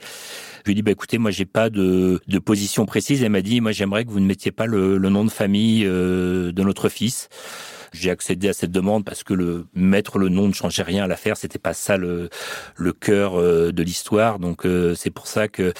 Je 0.63 0.63
lui 0.65 0.71
ai 0.71 0.75
dit, 0.75 0.81
bah, 0.81 0.89
écoutez, 0.89 1.19
moi, 1.19 1.29
j'ai 1.29 1.45
pas 1.45 1.69
de, 1.69 2.19
de 2.27 2.39
position 2.39 2.87
précise. 2.87 3.21
Elle 3.21 3.29
m'a 3.29 3.43
dit, 3.43 3.61
moi, 3.61 3.71
j'aimerais 3.71 4.03
que 4.03 4.09
vous 4.09 4.19
ne 4.19 4.25
mettiez 4.25 4.51
pas 4.51 4.65
le, 4.65 4.97
le 4.97 5.09
nom 5.09 5.23
de 5.23 5.29
famille 5.29 5.83
euh, 5.85 6.51
de 6.51 6.63
notre 6.63 6.89
fils. 6.89 7.29
J'ai 7.93 8.09
accédé 8.09 8.49
à 8.49 8.53
cette 8.53 8.71
demande 8.71 9.05
parce 9.05 9.23
que 9.23 9.65
mettre 9.73 10.17
le 10.17 10.29
nom 10.29 10.47
ne 10.47 10.53
changeait 10.53 10.83
rien 10.83 11.03
à 11.03 11.07
l'affaire. 11.07 11.37
C'était 11.37 11.59
pas 11.59 11.73
ça 11.73 11.97
le, 11.97 12.29
cœur 12.99 13.39
euh, 13.39 13.71
de 13.71 13.83
l'histoire. 13.83 14.39
Donc 14.39 14.65
euh, 14.65 14.95
c'est 14.95 15.09
pour 15.09 15.27
ça 15.27 15.47
que 15.47 15.73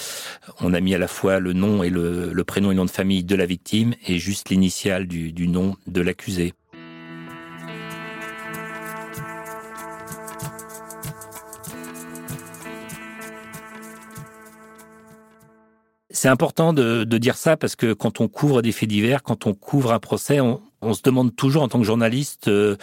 on 0.61 0.73
a 0.73 0.79
mis 0.79 0.95
à 0.95 0.97
la 0.97 1.07
fois 1.07 1.39
le 1.39 1.53
nom 1.53 1.83
et 1.83 1.89
le, 1.89 2.43
prénom 2.43 2.71
et 2.71 2.73
le 2.73 2.77
nom 2.77 2.85
de 2.85 2.91
famille 2.91 3.23
de 3.23 3.35
la 3.35 3.45
victime 3.45 3.93
et 4.05 4.19
juste 4.19 4.49
l'initiale 4.49 5.07
du, 5.07 5.47
nom 5.47 5.75
de 5.87 6.01
l'accusé. 6.01 6.53
C'est 16.09 16.29
important 16.29 16.73
de, 16.73 17.03
dire 17.03 17.35
ça 17.35 17.57
parce 17.57 17.75
que 17.75 17.93
quand 17.93 18.21
on 18.21 18.27
couvre 18.27 18.61
des 18.61 18.71
faits 18.71 18.89
divers, 18.89 19.21
quand 19.21 19.45
on 19.45 19.53
couvre 19.53 19.93
un 19.93 19.99
procès, 19.99 20.39
on 20.81 20.93
se 20.93 21.01
demande 21.01 21.35
toujours 21.35 21.63
en 21.63 21.67
tant 21.67 21.79
que 21.79 21.85
journaliste 21.85 22.47
euh, 22.47 22.77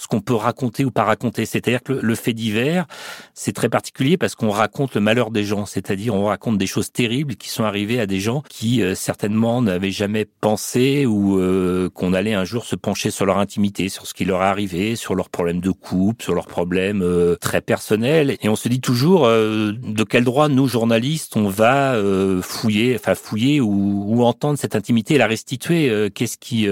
ce 0.00 0.06
qu'on 0.06 0.22
peut 0.22 0.34
raconter 0.34 0.86
ou 0.86 0.90
pas 0.90 1.04
raconter. 1.04 1.44
C'est-à-dire 1.44 1.82
que 1.82 1.92
le, 1.92 2.14
fait 2.14 2.32
divers, 2.32 2.86
c'est 3.34 3.52
très 3.52 3.68
particulier 3.68 4.16
parce 4.16 4.34
qu'on 4.34 4.48
raconte 4.48 4.94
le 4.94 5.02
malheur 5.02 5.30
des 5.30 5.44
gens. 5.44 5.66
C'est-à-dire 5.66 6.14
on 6.14 6.24
raconte 6.24 6.56
des 6.56 6.66
choses 6.66 6.90
terribles 6.90 7.36
qui 7.36 7.50
sont 7.50 7.64
arrivées 7.64 8.00
à 8.00 8.06
des 8.06 8.18
gens 8.18 8.42
qui 8.48 8.82
euh, 8.82 8.94
certainement 8.94 9.60
n'avaient 9.60 9.90
jamais 9.90 10.24
pensé 10.24 11.04
ou 11.04 11.38
euh, 11.38 11.90
qu'on 11.90 12.14
allait 12.14 12.32
un 12.32 12.44
jour 12.44 12.64
se 12.64 12.76
pencher 12.76 13.10
sur 13.10 13.26
leur 13.26 13.36
intimité, 13.36 13.90
sur 13.90 14.06
ce 14.06 14.14
qui 14.14 14.24
leur 14.24 14.40
est 14.40 14.46
arrivé, 14.46 14.96
sur 14.96 15.14
leurs 15.14 15.28
problèmes 15.28 15.60
de 15.60 15.70
couple, 15.70 16.24
sur 16.24 16.34
leurs 16.34 16.46
problèmes 16.46 17.04
très 17.38 17.60
personnels. 17.60 18.38
Et 18.42 18.48
on 18.48 18.56
se 18.56 18.68
dit 18.70 18.80
toujours 18.80 19.26
de 19.26 20.04
quel 20.04 20.24
droit 20.24 20.48
nous 20.48 20.66
journalistes 20.66 21.36
on 21.36 21.48
va 21.48 22.00
fouiller, 22.42 22.94
enfin 22.94 23.14
fouiller 23.14 23.60
ou, 23.60 24.04
ou, 24.06 24.24
entendre 24.24 24.58
cette 24.58 24.76
intimité 24.76 25.14
et 25.14 25.18
la 25.18 25.26
restituer. 25.26 26.10
Qu'est-ce 26.14 26.38
qui 26.38 26.68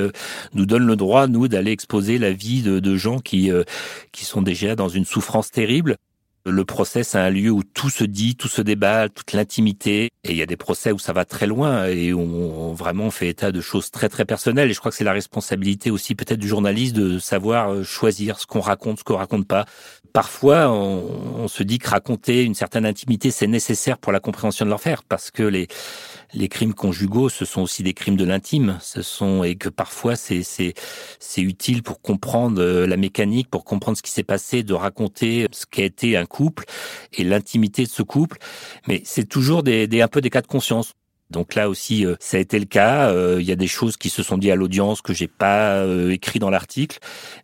nous 0.55 0.67
donne 0.67 0.87
le 0.87 0.97
droit, 0.97 1.27
nous, 1.27 1.49
d'aller 1.49 1.73
exposer 1.73 2.19
la 2.19 2.31
vie 2.31 2.63
de, 2.63 2.81
de 2.81 2.97
gens 2.97 3.18
qui, 3.21 3.51
euh, 3.51 3.65
qui 4.13 4.25
sont 4.25 4.43
déjà 4.43 4.77
dans 4.77 4.89
une 4.89 5.05
souffrance 5.05 5.51
terrible. 5.51 5.97
Le 6.47 6.65
procès, 6.65 7.03
c'est 7.03 7.19
un 7.19 7.31
lieu 7.31 7.51
où 7.51 7.63
tout 7.63 7.91
se 7.91 8.05
dit, 8.05 8.35
tout 8.35 8.49
se 8.49 8.63
débat, 8.63 9.09
toute 9.09 9.33
l'intimité. 9.33 10.09
Et 10.25 10.31
il 10.31 10.37
y 10.37 10.43
a 10.43 10.47
des 10.47 10.57
procès 10.57 10.93
où 10.93 10.99
ça 10.99 11.13
va 11.13 11.25
très 11.25 11.47
loin 11.47 11.87
et 11.87 12.13
où 12.13 12.21
on, 12.21 12.73
vraiment 12.73 13.11
fait 13.11 13.29
état 13.29 13.53
de 13.53 13.61
choses 13.61 13.91
très 13.91 14.09
très 14.09 14.25
personnelles. 14.25 14.71
Et 14.71 14.73
je 14.73 14.79
crois 14.79 14.91
que 14.91 14.97
c'est 14.97 15.05
la 15.05 15.13
responsabilité 15.13 15.91
aussi 15.91 16.15
peut-être 16.15 16.39
du 16.39 16.49
journaliste 16.49 16.97
de 16.97 17.19
savoir 17.19 17.71
euh, 17.73 17.83
choisir 17.83 18.39
ce 18.39 18.47
qu'on 18.47 18.61
raconte, 18.61 19.01
ce 19.01 19.05
qu'on 19.05 19.17
raconte 19.17 19.47
pas. 19.47 19.67
Parfois, 20.15 20.71
on, 20.71 21.43
on, 21.43 21.49
se 21.49 21.63
dit 21.63 21.79
que 21.79 21.91
raconter 21.91 22.45
une 22.45 22.55
certaine 22.55 22.87
intimité, 22.87 23.31
c'est 23.31 23.47
nécessaire 23.47 23.99
pour 23.99 24.13
la 24.13 24.21
compréhension 24.21 24.65
de 24.65 24.71
l'enfer, 24.71 25.03
parce 25.05 25.31
que 25.31 25.43
les 25.43 25.69
les 26.35 26.49
crimes 26.49 26.75
conjugaux, 26.75 27.29
ce 27.29 27.45
sont 27.45 27.63
aussi 27.63 27.83
des 27.83 27.95
crimes 27.95 28.17
de 28.17 28.25
l'intime. 28.25 28.79
Ce 28.81 29.03
sont 29.03 29.45
et 29.45 29.57
que 29.57 29.69
parfois 29.69 30.17
c'est 30.17 30.43
c'est 30.43 30.75
c'est 31.19 31.41
utile 31.41 31.83
pour 31.83 32.01
comprendre 32.01 32.61
euh, 32.61 32.87
la 32.87 32.97
mécanique, 32.97 33.49
pour 33.49 33.65
comprendre 33.65 33.97
ce 33.97 34.03
qui 34.03 34.11
s'est 34.11 34.25
passé, 34.25 34.63
de 34.63 34.75
raconter 34.75 35.47
ce 35.53 35.67
qu'a 35.67 35.85
été 35.85 36.17
un 36.17 36.27
couple 36.27 36.65
et 37.15 37.25
l'intimité 37.25 37.85
de 37.85 37.89
ce 37.89 38.03
couple. 38.03 38.39
Mais 38.87 39.03
c'est 39.05 39.29
toujours 39.29 39.63
des, 39.63 39.87
des 39.87 40.03
un 40.03 40.09
peu 40.09 40.21
des 40.21 40.31
cas 40.31 40.43
de 40.43 40.47
conscience. 40.47 40.93
Donc 41.31 41.55
là 41.55 41.69
aussi, 41.69 42.07
euh, 42.07 42.15
ça 42.21 42.39
a 42.39 42.41
été 42.41 42.59
le 42.59 42.65
cas. 42.65 43.11
Euh, 43.11 43.37
il 43.39 43.47
y 43.47 43.53
a 43.53 43.57
des 43.57 43.67
choses 43.67 43.99
qui 43.99 44.09
se 44.09 44.23
sont 44.23 44.39
dites 44.39 44.51
à 44.51 44.57
l'audience 44.57 45.03
que 45.03 45.13
j'ai 45.13 45.29
pas 45.29 45.85
écrit 46.11 46.39
dans 46.39 46.49
l'article 46.49 46.99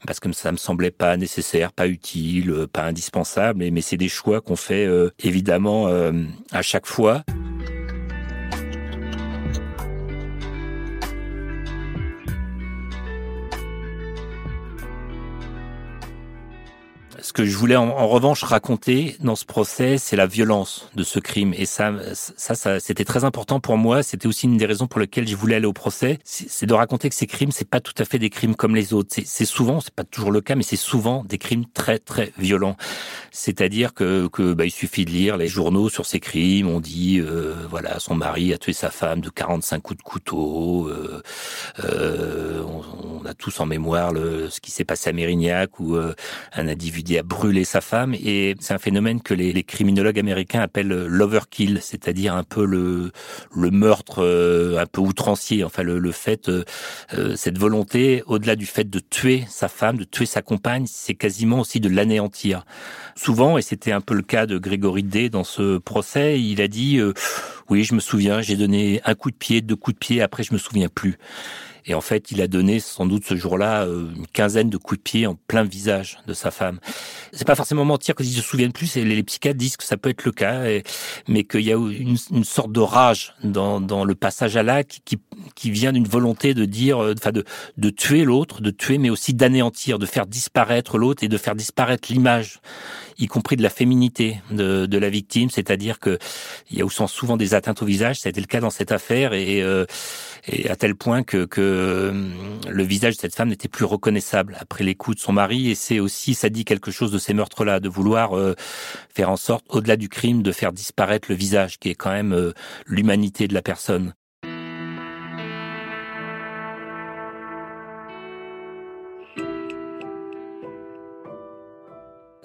parce 0.07 0.21
que 0.21 0.33
ça 0.33 0.53
me 0.53 0.57
semblait 0.57 0.91
pas 0.91 1.17
nécessaire, 1.17 1.73
pas 1.73 1.87
utile, 1.87 2.67
pas 2.73 2.85
indispensable. 2.85 3.65
Mais 3.71 3.81
c'est 3.83 3.99
des 3.99 4.09
choix 4.09 4.41
qu'on 4.41 4.57
fait 4.57 4.89
évidemment 5.23 5.89
à 6.51 6.63
chaque 6.63 6.87
fois. 6.87 7.25
Que 17.35 17.45
je 17.45 17.57
voulais 17.57 17.77
en, 17.77 18.07
revanche 18.09 18.45
raconter 18.45 19.17
dans 19.21 19.35
ce 19.35 19.45
procès, 19.45 19.99
c'est 19.99 20.15
la 20.15 20.27
violence 20.27 20.89
de 20.95 21.03
ce 21.03 21.19
crime. 21.19 21.53
Et 21.55 21.67
ça, 21.67 21.93
ça, 22.15 22.55
ça 22.55 22.79
c'était 22.79 23.05
très 23.05 23.25
important 23.25 23.59
pour 23.59 23.77
moi. 23.77 24.05
C'était 24.05 24.29
aussi 24.29 24.47
une 24.47 24.57
des 24.57 24.67
raisons 24.67 24.87
pour 24.87 25.01
lesquelles 25.01 25.27
je 25.27 25.35
voulais 25.35 25.57
aller 25.57 25.67
au 25.67 25.73
procès. 25.73 26.21
C'est 26.25 26.67
de 26.67 26.75
raconter 26.75 27.09
que 27.09 27.15
ces 27.15 27.27
crimes, 27.27 27.51
c'est 27.51 27.69
pas 27.69 27.81
tout 27.81 27.95
à 27.99 28.05
fait 28.05 28.21
des 28.21 28.31
crimes 28.31 28.55
comme 28.55 28.77
les 28.77 28.95
autres. 28.95 29.17
C'est 29.25 29.45
souvent, 29.45 29.81
c'est 29.81 29.93
pas 29.93 30.05
toujours 30.05 30.31
le 30.31 30.41
cas, 30.41 30.55
mais 30.55 30.63
c'est 30.63 30.77
souvent 30.77 31.25
des 31.25 31.39
crimes 31.39 31.65
très 31.75 31.99
très 31.99 32.33
violents. 32.39 32.77
C'est-à-dire 33.33 33.95
que, 33.95 34.29
que 34.29 34.55
bah, 34.55 34.65
il 34.65 34.71
suffit 34.71 35.05
de 35.05 35.11
lire 35.11 35.37
les 35.37 35.49
journaux 35.49 35.89
sur 35.89 36.07
ces 36.07 36.21
crimes. 36.21 36.69
On 36.69 36.79
dit, 36.79 37.19
euh, 37.19 37.55
voilà, 37.69 37.99
son 37.99 38.15
mari 38.15 38.53
a 38.55 38.59
tué 38.59 38.73
sa 38.73 38.91
femme 38.91 39.21
de 39.21 39.29
45 39.29 39.81
coups 39.81 39.99
de 39.99 40.03
couteau. 40.05 40.89
Euh, 40.89 41.21
euh, 41.83 42.63
on, 42.63 43.23
on, 43.23 43.27
a 43.27 43.35
tous 43.35 43.59
en 43.59 43.67
mémoire 43.67 44.13
le, 44.13 44.51
ce 44.51 44.61
qui 44.61 44.71
s'est 44.71 44.85
passé 44.85 45.11
à 45.11 45.13
Mérignac 45.13 45.81
où 45.81 45.97
euh, 45.97 46.15
un 46.53 46.69
individu 46.69 47.24
brûlé 47.25 47.65
sa 47.65 47.81
femme. 47.81 48.15
Et 48.15 48.55
c'est 48.61 48.75
un 48.75 48.79
phénomène 48.79 49.21
que 49.21 49.35
les, 49.35 49.53
les, 49.53 49.63
criminologues 49.65 50.19
américains 50.19 50.61
appellent 50.61 51.07
l'overkill, 51.07 51.81
c'est-à-dire 51.83 52.35
un 52.35 52.45
peu 52.45 52.65
le, 52.65 53.11
le 53.57 53.71
meurtre 53.71 54.23
euh, 54.23 54.79
un 54.79 54.87
peu 54.87 55.01
outrancier. 55.01 55.65
Enfin, 55.65 55.83
le, 55.83 55.99
le 55.99 56.13
fait, 56.13 56.49
euh, 56.49 56.65
cette 57.37 57.59
volonté, 57.59 58.23
au-delà 58.27 58.57
du 58.57 58.67
fait 58.67 58.89
de 58.89 58.99
tuer 58.99 59.45
sa 59.49 59.69
femme, 59.69 59.97
de 59.97 60.05
tuer 60.05 60.27
sa 60.27 60.43
compagne, 60.43 60.87
c'est 60.87 61.15
quasiment 61.15 61.61
aussi 61.61 61.81
de 61.81 61.89
l'anéantir. 61.89 62.65
Souvent, 63.17 63.59
et 63.59 63.63
c'était 63.63 63.93
un 63.93 64.01
peu 64.01 64.15
le 64.15 64.23
cas 64.23 64.47
de 64.47 64.59
Grégory 64.59 65.03
D 65.03 65.29
dans 65.29 65.45
ce 65.45 65.79
procès, 65.79 66.41
il 66.41 66.61
a 66.61 66.69
dit 66.69 67.01
oui, 67.71 67.85
je 67.85 67.95
me 67.95 68.01
souviens, 68.01 68.43
j'ai 68.43 68.57
donné 68.57 69.01
un 69.05 69.15
coup 69.15 69.31
de 69.31 69.37
pied, 69.37 69.61
deux 69.61 69.77
coups 69.77 69.95
de 69.95 69.99
pied, 69.99 70.23
après 70.23 70.43
je 70.43 70.53
me 70.53 70.59
souviens 70.59 70.89
plus. 70.89 71.19
Et 71.87 71.95
en 71.95 72.01
fait, 72.01 72.31
il 72.31 72.41
a 72.41 72.47
donné 72.47 72.81
sans 72.81 73.07
doute 73.07 73.25
ce 73.25 73.37
jour-là 73.37 73.85
euh, 73.85 74.09
une 74.17 74.27
quinzaine 74.27 74.71
de 74.71 74.77
coups 74.77 74.99
de 74.99 75.03
pied 75.03 75.27
en 75.27 75.35
plein 75.35 75.65
visage 75.65 76.19
de 76.27 76.33
sa 76.33 76.51
femme. 76.51 76.81
C'est 77.33 77.47
pas 77.47 77.55
forcément 77.55 77.85
mentir 77.85 78.15
qu'ils 78.15 78.27
se 78.33 78.43
souviennent 78.43 78.73
plus. 78.73 78.97
Et 78.97 79.05
les, 79.05 79.23
psychiatres 79.23 79.59
disent 79.59 79.77
que 79.77 79.85
ça 79.85 79.97
peut 79.97 80.11
être 80.11 80.25
le 80.25 80.33
cas, 80.33 80.63
mais 81.29 81.45
qu'il 81.45 81.63
y 81.63 81.73
a 81.73 81.77
une, 81.77 82.17
une, 82.31 82.45
sorte 82.45 82.73
de 82.73 82.81
rage 82.81 83.35
dans, 83.43 84.05
le 84.05 84.15
passage 84.15 84.57
à 84.57 84.63
l'acte 84.63 85.01
qui, 85.05 85.19
qui 85.55 85.71
vient 85.71 85.93
d'une 85.93 86.07
volonté 86.07 86.55
de 86.55 86.65
dire, 86.65 87.03
euh, 87.03 87.15
enfin 87.19 87.33
de, 87.33 87.45
de 87.77 87.91
tuer 87.91 88.25
l'autre, 88.25 88.61
de 88.61 88.71
tuer, 88.71 88.99
mais 88.99 89.11
aussi 89.11 89.35
d'anéantir, 89.35 89.99
de 89.99 90.07
faire 90.07 90.27
disparaître 90.27 90.99
l'autre 90.99 91.25
et 91.25 91.29
de 91.29 91.39
faire 91.39 91.55
disparaître 91.55 92.13
l'image 92.13 92.61
y 93.19 93.27
compris 93.27 93.57
de 93.57 93.63
la 93.63 93.71
féminité 93.71 94.41
de, 94.51 94.87
de 94.87 94.99
la 94.99 95.11
victime, 95.11 95.51
c'est-à-dire 95.51 95.99
que 95.99 96.19
il 96.71 96.79
y 96.79 96.83
a 96.83 96.87
souvent 97.07 97.37
des 97.37 97.55
atteintes 97.55 97.83
au 97.83 97.87
visage, 97.87 98.21
ça 98.21 98.29
a 98.29 98.31
été 98.31 98.41
le 98.41 98.47
cas 98.47 98.61
dans 98.61 98.71
cette 98.71 98.93
affaire, 98.93 99.33
et, 99.33 99.63
euh, 99.63 99.85
et 100.47 100.71
à 100.71 100.77
tel 100.77 100.95
point 100.95 101.23
que, 101.23 101.45
que 101.45 102.13
le 102.69 102.83
visage 102.83 103.17
de 103.17 103.21
cette 103.21 103.35
femme 103.35 103.49
n'était 103.49 103.69
plus 103.69 103.85
reconnaissable 103.85 104.57
après 104.61 104.85
les 104.85 104.95
coups 104.95 105.17
de 105.17 105.23
son 105.23 105.33
mari. 105.33 105.71
Et 105.71 105.75
c'est 105.75 106.01
aussi, 106.01 106.35
ça 106.35 106.49
dit 106.49 106.65
quelque 106.65 106.91
chose 106.91 107.13
de 107.13 107.19
ces 107.19 107.35
meurtres-là, 107.35 107.81
de 107.81 107.89
vouloir 107.89 108.37
euh, 108.37 108.55
faire 109.15 109.31
en 109.31 109.37
sorte, 109.37 109.65
au-delà 109.69 109.97
du 109.97 110.09
crime, 110.09 110.43
de 110.43 110.53
faire 110.53 110.73
disparaître 110.73 111.27
le 111.31 111.37
visage, 111.37 111.79
qui 111.79 111.91
est 111.91 111.95
quand 111.95 112.13
même 112.13 112.33
euh, 112.33 112.53
l'humanité 112.87 113.49
de 113.49 113.55
la 113.55 113.63
personne. 113.63 114.15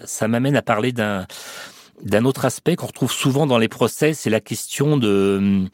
Ça 0.05 0.27
m'amène 0.27 0.55
à 0.55 0.61
parler 0.61 0.91
d'un 0.91 1.25
d'un 2.03 2.25
autre 2.25 2.45
aspect 2.45 2.75
qu'on 2.75 2.87
retrouve 2.87 3.11
souvent 3.11 3.45
dans 3.45 3.57
les 3.57 3.67
procès, 3.67 4.13
c'est 4.13 4.29
la 4.29 4.39
question 4.39 4.97
de 4.97 5.67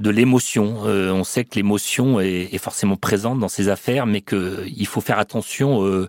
de 0.00 0.10
l'émotion. 0.10 0.86
Euh, 0.86 1.12
on 1.12 1.24
sait 1.24 1.44
que 1.44 1.56
l'émotion 1.56 2.20
est, 2.20 2.58
forcément 2.58 2.96
présente 2.96 3.38
dans 3.38 3.48
ces 3.48 3.68
affaires, 3.68 4.06
mais 4.06 4.20
qu'il 4.20 4.86
faut 4.86 5.00
faire 5.00 5.18
attention 5.18 5.84
euh, 5.84 6.08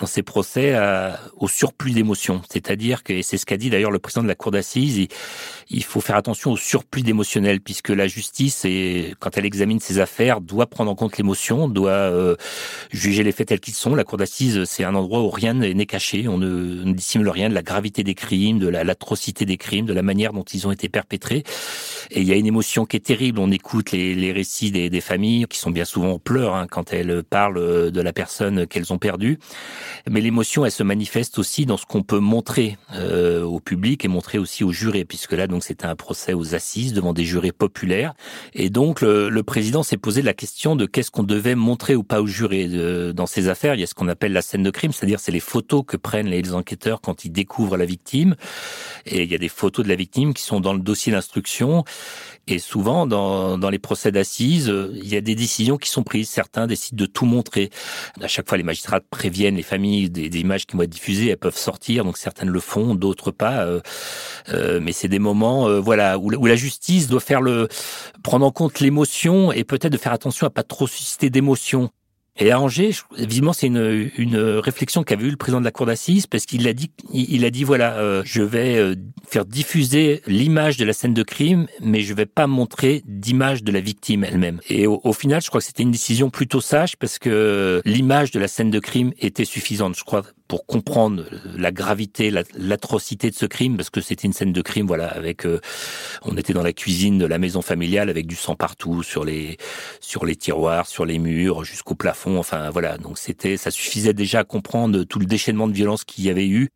dans 0.00 0.06
ces 0.06 0.22
procès 0.22 0.76
au 1.36 1.48
surplus 1.48 1.92
d'émotions. 1.92 2.42
C'est-à-dire 2.50 3.02
que, 3.02 3.12
et 3.12 3.22
c'est 3.22 3.36
ce 3.36 3.46
qu'a 3.46 3.56
dit 3.56 3.70
d'ailleurs 3.70 3.90
le 3.90 3.98
président 3.98 4.22
de 4.22 4.28
la 4.28 4.34
cour 4.34 4.50
d'assises, 4.50 4.98
il, 4.98 5.08
il, 5.70 5.84
faut 5.84 6.00
faire 6.00 6.16
attention 6.16 6.52
au 6.52 6.56
surplus 6.56 7.02
d'émotionnel, 7.02 7.60
puisque 7.60 7.90
la 7.90 8.06
justice, 8.06 8.66
quand 9.20 9.36
elle 9.36 9.46
examine 9.46 9.80
ces 9.80 9.98
affaires, 9.98 10.40
doit 10.40 10.66
prendre 10.66 10.90
en 10.90 10.94
compte 10.94 11.18
l'émotion, 11.18 11.68
doit 11.68 11.90
euh, 11.90 12.36
juger 12.90 13.22
les 13.22 13.32
faits 13.32 13.48
tels 13.48 13.60
qu'ils 13.60 13.74
sont. 13.74 13.94
La 13.94 14.04
cour 14.04 14.18
d'assises, 14.18 14.64
c'est 14.64 14.84
un 14.84 14.94
endroit 14.94 15.20
où 15.20 15.30
rien 15.30 15.54
n'est 15.54 15.86
caché, 15.86 16.28
on 16.28 16.38
ne, 16.38 16.84
ne, 16.84 16.92
dissimule 16.92 17.28
rien 17.28 17.48
de 17.48 17.54
la 17.54 17.62
gravité 17.62 18.02
des 18.02 18.14
crimes, 18.14 18.58
de 18.58 18.68
l'atrocité 18.72 19.44
des 19.44 19.56
crimes, 19.56 19.86
de 19.86 19.92
la 19.92 20.02
manière 20.02 20.32
dont 20.32 20.42
ils 20.42 20.66
ont 20.66 20.72
été 20.72 20.88
perpétrés. 20.88 21.44
Et 22.10 22.20
il 22.20 22.28
y 22.28 22.32
a 22.32 22.36
une 22.36 22.46
émotion 22.46 22.86
qui 22.86 22.96
est 22.96 23.00
terrible. 23.00 23.38
On 23.38 23.50
écoute 23.50 23.92
les, 23.92 24.14
les 24.14 24.32
récits 24.32 24.70
des, 24.70 24.90
des, 24.90 25.00
familles 25.00 25.46
qui 25.48 25.58
sont 25.58 25.70
bien 25.70 25.84
souvent 25.84 26.12
en 26.12 26.18
pleurs 26.18 26.54
hein, 26.54 26.66
quand 26.70 26.92
elles 26.92 27.22
parlent 27.22 27.90
de 27.90 28.00
la 28.00 28.12
personne 28.12 28.66
qu'elles 28.66 28.92
ont 28.92 28.98
perdue. 28.98 29.38
Mais 30.10 30.20
l'émotion, 30.20 30.64
elle 30.64 30.72
se 30.72 30.82
manifeste 30.82 31.38
aussi 31.38 31.66
dans 31.66 31.76
ce 31.76 31.86
qu'on 31.86 32.02
peut 32.02 32.18
montrer 32.18 32.78
euh, 32.94 33.42
au 33.42 33.60
public 33.60 34.04
et 34.04 34.08
montrer 34.08 34.38
aussi 34.38 34.64
aux 34.64 34.72
jurés, 34.72 35.04
puisque 35.04 35.32
là, 35.32 35.46
donc, 35.46 35.64
c'était 35.64 35.86
un 35.86 35.96
procès 35.96 36.32
aux 36.32 36.54
assises 36.54 36.92
devant 36.92 37.12
des 37.12 37.24
jurés 37.24 37.52
populaires. 37.52 38.14
Et 38.54 38.70
donc, 38.70 39.00
le, 39.00 39.28
le 39.28 39.42
président 39.42 39.82
s'est 39.82 39.96
posé 39.96 40.22
la 40.22 40.34
question 40.34 40.76
de 40.76 40.86
qu'est-ce 40.86 41.10
qu'on 41.10 41.22
devait 41.22 41.54
montrer 41.54 41.94
ou 41.94 42.02
pas 42.02 42.20
aux 42.20 42.26
jurés 42.26 42.68
de, 42.68 43.12
dans 43.14 43.26
ces 43.26 43.48
affaires. 43.48 43.74
Il 43.74 43.80
y 43.80 43.84
a 43.84 43.86
ce 43.86 43.94
qu'on 43.94 44.08
appelle 44.08 44.32
la 44.32 44.42
scène 44.42 44.62
de 44.62 44.70
crime, 44.70 44.92
c'est-à-dire 44.92 45.20
c'est 45.20 45.32
les 45.32 45.40
photos 45.40 45.84
que 45.86 45.96
prennent 45.96 46.28
les 46.28 46.54
enquêteurs 46.54 47.00
quand 47.00 47.24
ils 47.24 47.30
découvrent 47.30 47.76
la 47.76 47.86
victime. 47.86 48.36
Et 49.06 49.22
il 49.22 49.30
y 49.30 49.34
a 49.34 49.38
des 49.38 49.48
photos 49.48 49.84
de 49.84 49.88
la 49.88 49.96
victime 49.96 50.34
qui 50.34 50.42
sont 50.42 50.60
dans 50.60 50.74
le 50.74 50.80
dossier 50.80 51.12
d'instruction. 51.12 51.84
Et 52.48 52.58
souvent, 52.58 53.06
dans, 53.06 53.56
dans 53.56 53.70
les 53.70 53.78
procès 53.78 54.10
d'assises, 54.10 54.72
il 54.94 55.08
y 55.08 55.16
a 55.16 55.20
des 55.20 55.36
décisions 55.36 55.76
qui 55.76 55.88
sont 55.88 56.02
prises. 56.02 56.28
Certains 56.28 56.66
décident 56.66 57.00
de 57.00 57.06
tout 57.06 57.24
montrer. 57.24 57.70
À 58.20 58.26
chaque 58.26 58.48
fois, 58.48 58.58
les 58.58 58.64
magistrats 58.64 59.00
préviennent 59.00 59.54
les 59.54 59.62
familles 59.62 60.10
des, 60.10 60.28
des 60.28 60.40
images 60.40 60.66
qui 60.66 60.76
vont 60.76 60.82
être 60.82 60.90
diffusées. 60.90 61.28
Elles 61.28 61.36
peuvent 61.36 61.56
sortir, 61.56 62.04
donc 62.04 62.18
certaines 62.18 62.48
le 62.48 62.58
font, 62.58 62.96
d'autres 62.96 63.30
pas. 63.30 63.64
Euh, 63.64 63.80
euh, 64.48 64.80
mais 64.82 64.90
c'est 64.90 65.08
des 65.08 65.20
moments, 65.20 65.68
euh, 65.68 65.78
voilà, 65.78 66.18
où, 66.18 66.32
où, 66.32 66.46
la 66.46 66.56
justice 66.56 67.06
doit 67.06 67.20
faire 67.20 67.42
le 67.42 67.68
prendre 68.24 68.44
en 68.44 68.50
compte 68.50 68.80
l'émotion 68.80 69.52
et 69.52 69.62
peut-être 69.62 69.92
de 69.92 69.98
faire 69.98 70.12
attention 70.12 70.46
à 70.46 70.50
pas 70.50 70.64
trop 70.64 70.88
susciter 70.88 71.30
d'émotions. 71.30 71.90
Et 72.38 72.50
à 72.50 72.58
Angers, 72.58 72.92
évidemment, 73.18 73.52
c'est 73.52 73.66
une, 73.66 74.10
une 74.16 74.36
réflexion 74.36 75.04
qu'avait 75.04 75.26
eu 75.26 75.30
le 75.30 75.36
président 75.36 75.60
de 75.60 75.64
la 75.64 75.70
cour 75.70 75.84
d'assises 75.84 76.26
parce 76.26 76.46
qu'il 76.46 76.66
a 76.66 76.72
dit, 76.72 76.90
il 77.12 77.44
a 77.44 77.50
dit 77.50 77.62
voilà, 77.62 77.98
euh, 77.98 78.22
je 78.24 78.42
vais 78.42 78.78
euh, 78.78 78.94
faire 79.28 79.44
diffuser 79.44 80.22
l'image 80.26 80.78
de 80.78 80.84
la 80.86 80.94
scène 80.94 81.12
de 81.12 81.22
crime, 81.22 81.66
mais 81.80 82.00
je 82.00 82.14
vais 82.14 82.26
pas 82.26 82.46
montrer 82.46 83.02
d'image 83.06 83.62
de 83.62 83.70
la 83.70 83.80
victime 83.80 84.24
elle-même. 84.24 84.60
Et 84.70 84.86
au, 84.86 85.00
au, 85.04 85.12
final, 85.12 85.42
je 85.42 85.48
crois 85.48 85.60
que 85.60 85.66
c'était 85.66 85.82
une 85.82 85.90
décision 85.90 86.30
plutôt 86.30 86.62
sage 86.62 86.96
parce 86.96 87.18
que 87.18 87.82
l'image 87.84 88.30
de 88.30 88.40
la 88.40 88.48
scène 88.48 88.70
de 88.70 88.78
crime 88.78 89.12
était 89.18 89.44
suffisante. 89.44 89.96
Je 89.98 90.04
crois 90.04 90.22
pour 90.52 90.66
comprendre 90.66 91.24
la 91.56 91.72
gravité, 91.72 92.30
l'atrocité 92.58 93.30
de 93.30 93.34
ce 93.34 93.46
crime, 93.46 93.78
parce 93.78 93.88
que 93.88 94.02
c'était 94.02 94.26
une 94.26 94.34
scène 94.34 94.52
de 94.52 94.60
crime, 94.60 94.86
voilà, 94.86 95.06
avec, 95.06 95.46
euh, 95.46 95.62
on 96.26 96.36
était 96.36 96.52
dans 96.52 96.62
la 96.62 96.74
cuisine 96.74 97.16
de 97.16 97.24
la 97.24 97.38
maison 97.38 97.62
familiale 97.62 98.10
avec 98.10 98.26
du 98.26 98.36
sang 98.36 98.54
partout 98.54 99.02
sur 99.02 99.24
les 99.24 99.56
sur 100.02 100.26
les 100.26 100.36
tiroirs, 100.36 100.88
sur 100.88 101.06
les 101.06 101.18
murs, 101.18 101.64
jusqu'au 101.64 101.94
plafond, 101.94 102.36
enfin 102.36 102.68
voilà. 102.68 102.98
Donc 102.98 103.16
c'était, 103.16 103.56
ça 103.56 103.70
suffisait 103.70 104.12
déjà 104.12 104.40
à 104.40 104.44
comprendre 104.44 105.04
tout 105.04 105.18
le 105.18 105.24
déchaînement 105.24 105.68
de 105.68 105.72
violence 105.72 106.04
qu'il 106.04 106.22
y 106.22 106.28
avait 106.28 106.48
eu. 106.48 106.68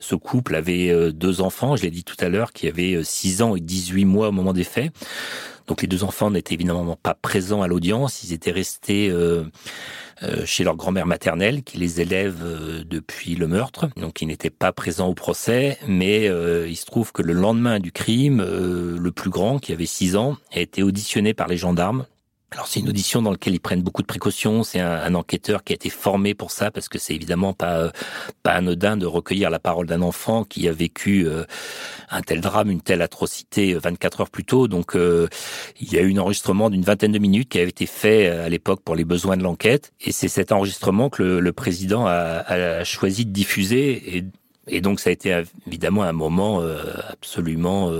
Ce 0.00 0.14
couple 0.14 0.54
avait 0.54 0.88
euh, 0.88 1.12
deux 1.12 1.42
enfants, 1.42 1.76
je 1.76 1.82
l'ai 1.82 1.90
dit 1.90 2.04
tout 2.04 2.16
à 2.20 2.30
l'heure, 2.30 2.54
qui 2.54 2.66
avaient 2.66 3.04
6 3.04 3.42
euh, 3.42 3.44
ans 3.44 3.56
et 3.56 3.60
18 3.60 4.06
mois 4.06 4.28
au 4.28 4.32
moment 4.32 4.54
des 4.54 4.64
faits. 4.64 4.90
Donc 5.68 5.82
les 5.82 5.88
deux 5.88 6.02
enfants 6.02 6.30
n'étaient 6.30 6.54
évidemment 6.54 6.96
pas 6.96 7.14
présents 7.14 7.60
à 7.60 7.68
l'audience, 7.68 8.22
ils 8.22 8.32
étaient 8.32 8.50
restés 8.50 9.10
euh, 9.10 9.44
chez 10.44 10.64
leur 10.64 10.76
grand-mère 10.76 11.06
maternelle 11.06 11.62
qui 11.62 11.78
les 11.78 12.00
élève 12.00 12.42
euh, 12.42 12.84
depuis 12.84 13.34
le 13.34 13.46
meurtre. 13.46 13.88
Donc 13.96 14.22
ils 14.22 14.26
n'étaient 14.26 14.50
pas 14.50 14.72
présents 14.72 15.08
au 15.08 15.14
procès, 15.14 15.78
mais 15.86 16.26
il 16.26 16.76
se 16.76 16.86
trouve 16.86 17.12
que 17.12 17.22
le 17.22 17.32
lendemain 17.32 17.80
du 17.80 17.92
crime, 17.92 18.42
le 18.42 19.12
plus 19.12 19.30
grand, 19.30 19.58
qui 19.58 19.72
avait 19.72 19.86
6 19.86 20.16
ans, 20.16 20.36
a 20.52 20.60
été 20.60 20.82
auditionné 20.82 21.34
par 21.34 21.48
les 21.48 21.56
gendarmes 21.56 22.06
alors 22.50 22.66
c'est 22.66 22.80
une 22.80 22.88
audition 22.88 23.20
dans 23.20 23.30
laquelle 23.30 23.54
ils 23.54 23.60
prennent 23.60 23.82
beaucoup 23.82 24.00
de 24.00 24.06
précautions. 24.06 24.62
C'est 24.62 24.80
un, 24.80 24.90
un, 24.90 25.14
enquêteur 25.14 25.62
qui 25.64 25.74
a 25.74 25.76
été 25.76 25.90
formé 25.90 26.34
pour 26.34 26.50
ça 26.50 26.70
parce 26.70 26.88
que 26.88 26.98
c'est 26.98 27.14
évidemment 27.14 27.52
pas 27.52 27.92
pas 28.42 28.52
anodin 28.52 28.96
de 28.96 29.04
recueillir 29.04 29.50
la 29.50 29.58
parole 29.58 29.86
d'un 29.86 30.00
enfant 30.00 30.44
qui 30.44 30.66
a 30.66 30.72
vécu 30.72 31.26
euh, 31.26 31.44
un 32.10 32.22
tel 32.22 32.40
drame, 32.40 32.70
une 32.70 32.80
telle 32.80 33.02
atrocité 33.02 33.74
24 33.74 34.22
heures 34.22 34.30
plus 34.30 34.44
tôt. 34.44 34.66
Donc 34.66 34.96
euh, 34.96 35.28
il 35.78 35.92
y 35.92 35.98
a 35.98 36.00
eu 36.00 36.14
un 36.14 36.18
enregistrement 36.18 36.70
d'une 36.70 36.82
vingtaine 36.82 37.12
de 37.12 37.18
minutes 37.18 37.50
qui 37.50 37.58
avait 37.58 37.68
été 37.68 37.84
fait 37.84 38.28
euh, 38.28 38.46
à 38.46 38.48
l'époque 38.48 38.80
pour 38.82 38.96
les 38.96 39.04
besoins 39.04 39.36
de 39.36 39.42
l'enquête 39.42 39.92
et 40.00 40.12
c'est 40.12 40.28
cet 40.28 40.50
enregistrement 40.50 41.10
que 41.10 41.22
le, 41.22 41.40
le 41.40 41.52
président 41.52 42.06
a, 42.06 42.12
a, 42.12 42.84
choisi 42.84 43.26
de 43.26 43.30
diffuser 43.30 44.16
et, 44.16 44.24
et, 44.68 44.80
donc 44.80 45.00
ça 45.00 45.10
a 45.10 45.12
été 45.12 45.42
évidemment 45.66 46.02
un 46.02 46.12
moment 46.12 46.62
absolument 47.10 47.92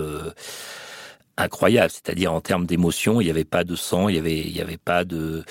incroyable, 1.39 1.91
c'est-à-dire 1.91 2.33
en 2.33 2.41
termes 2.41 2.67
d'émotion, 2.67 3.21
il 3.21 3.25
n'y 3.25 3.31
avait 3.31 3.45
pas 3.45 3.65
de 3.65 3.77
sang, 3.77 4.09
il 4.09 4.17
y 4.17 4.19
avait, 4.19 4.61
avait 4.61 4.77
pas 4.77 5.05
de 5.05 5.45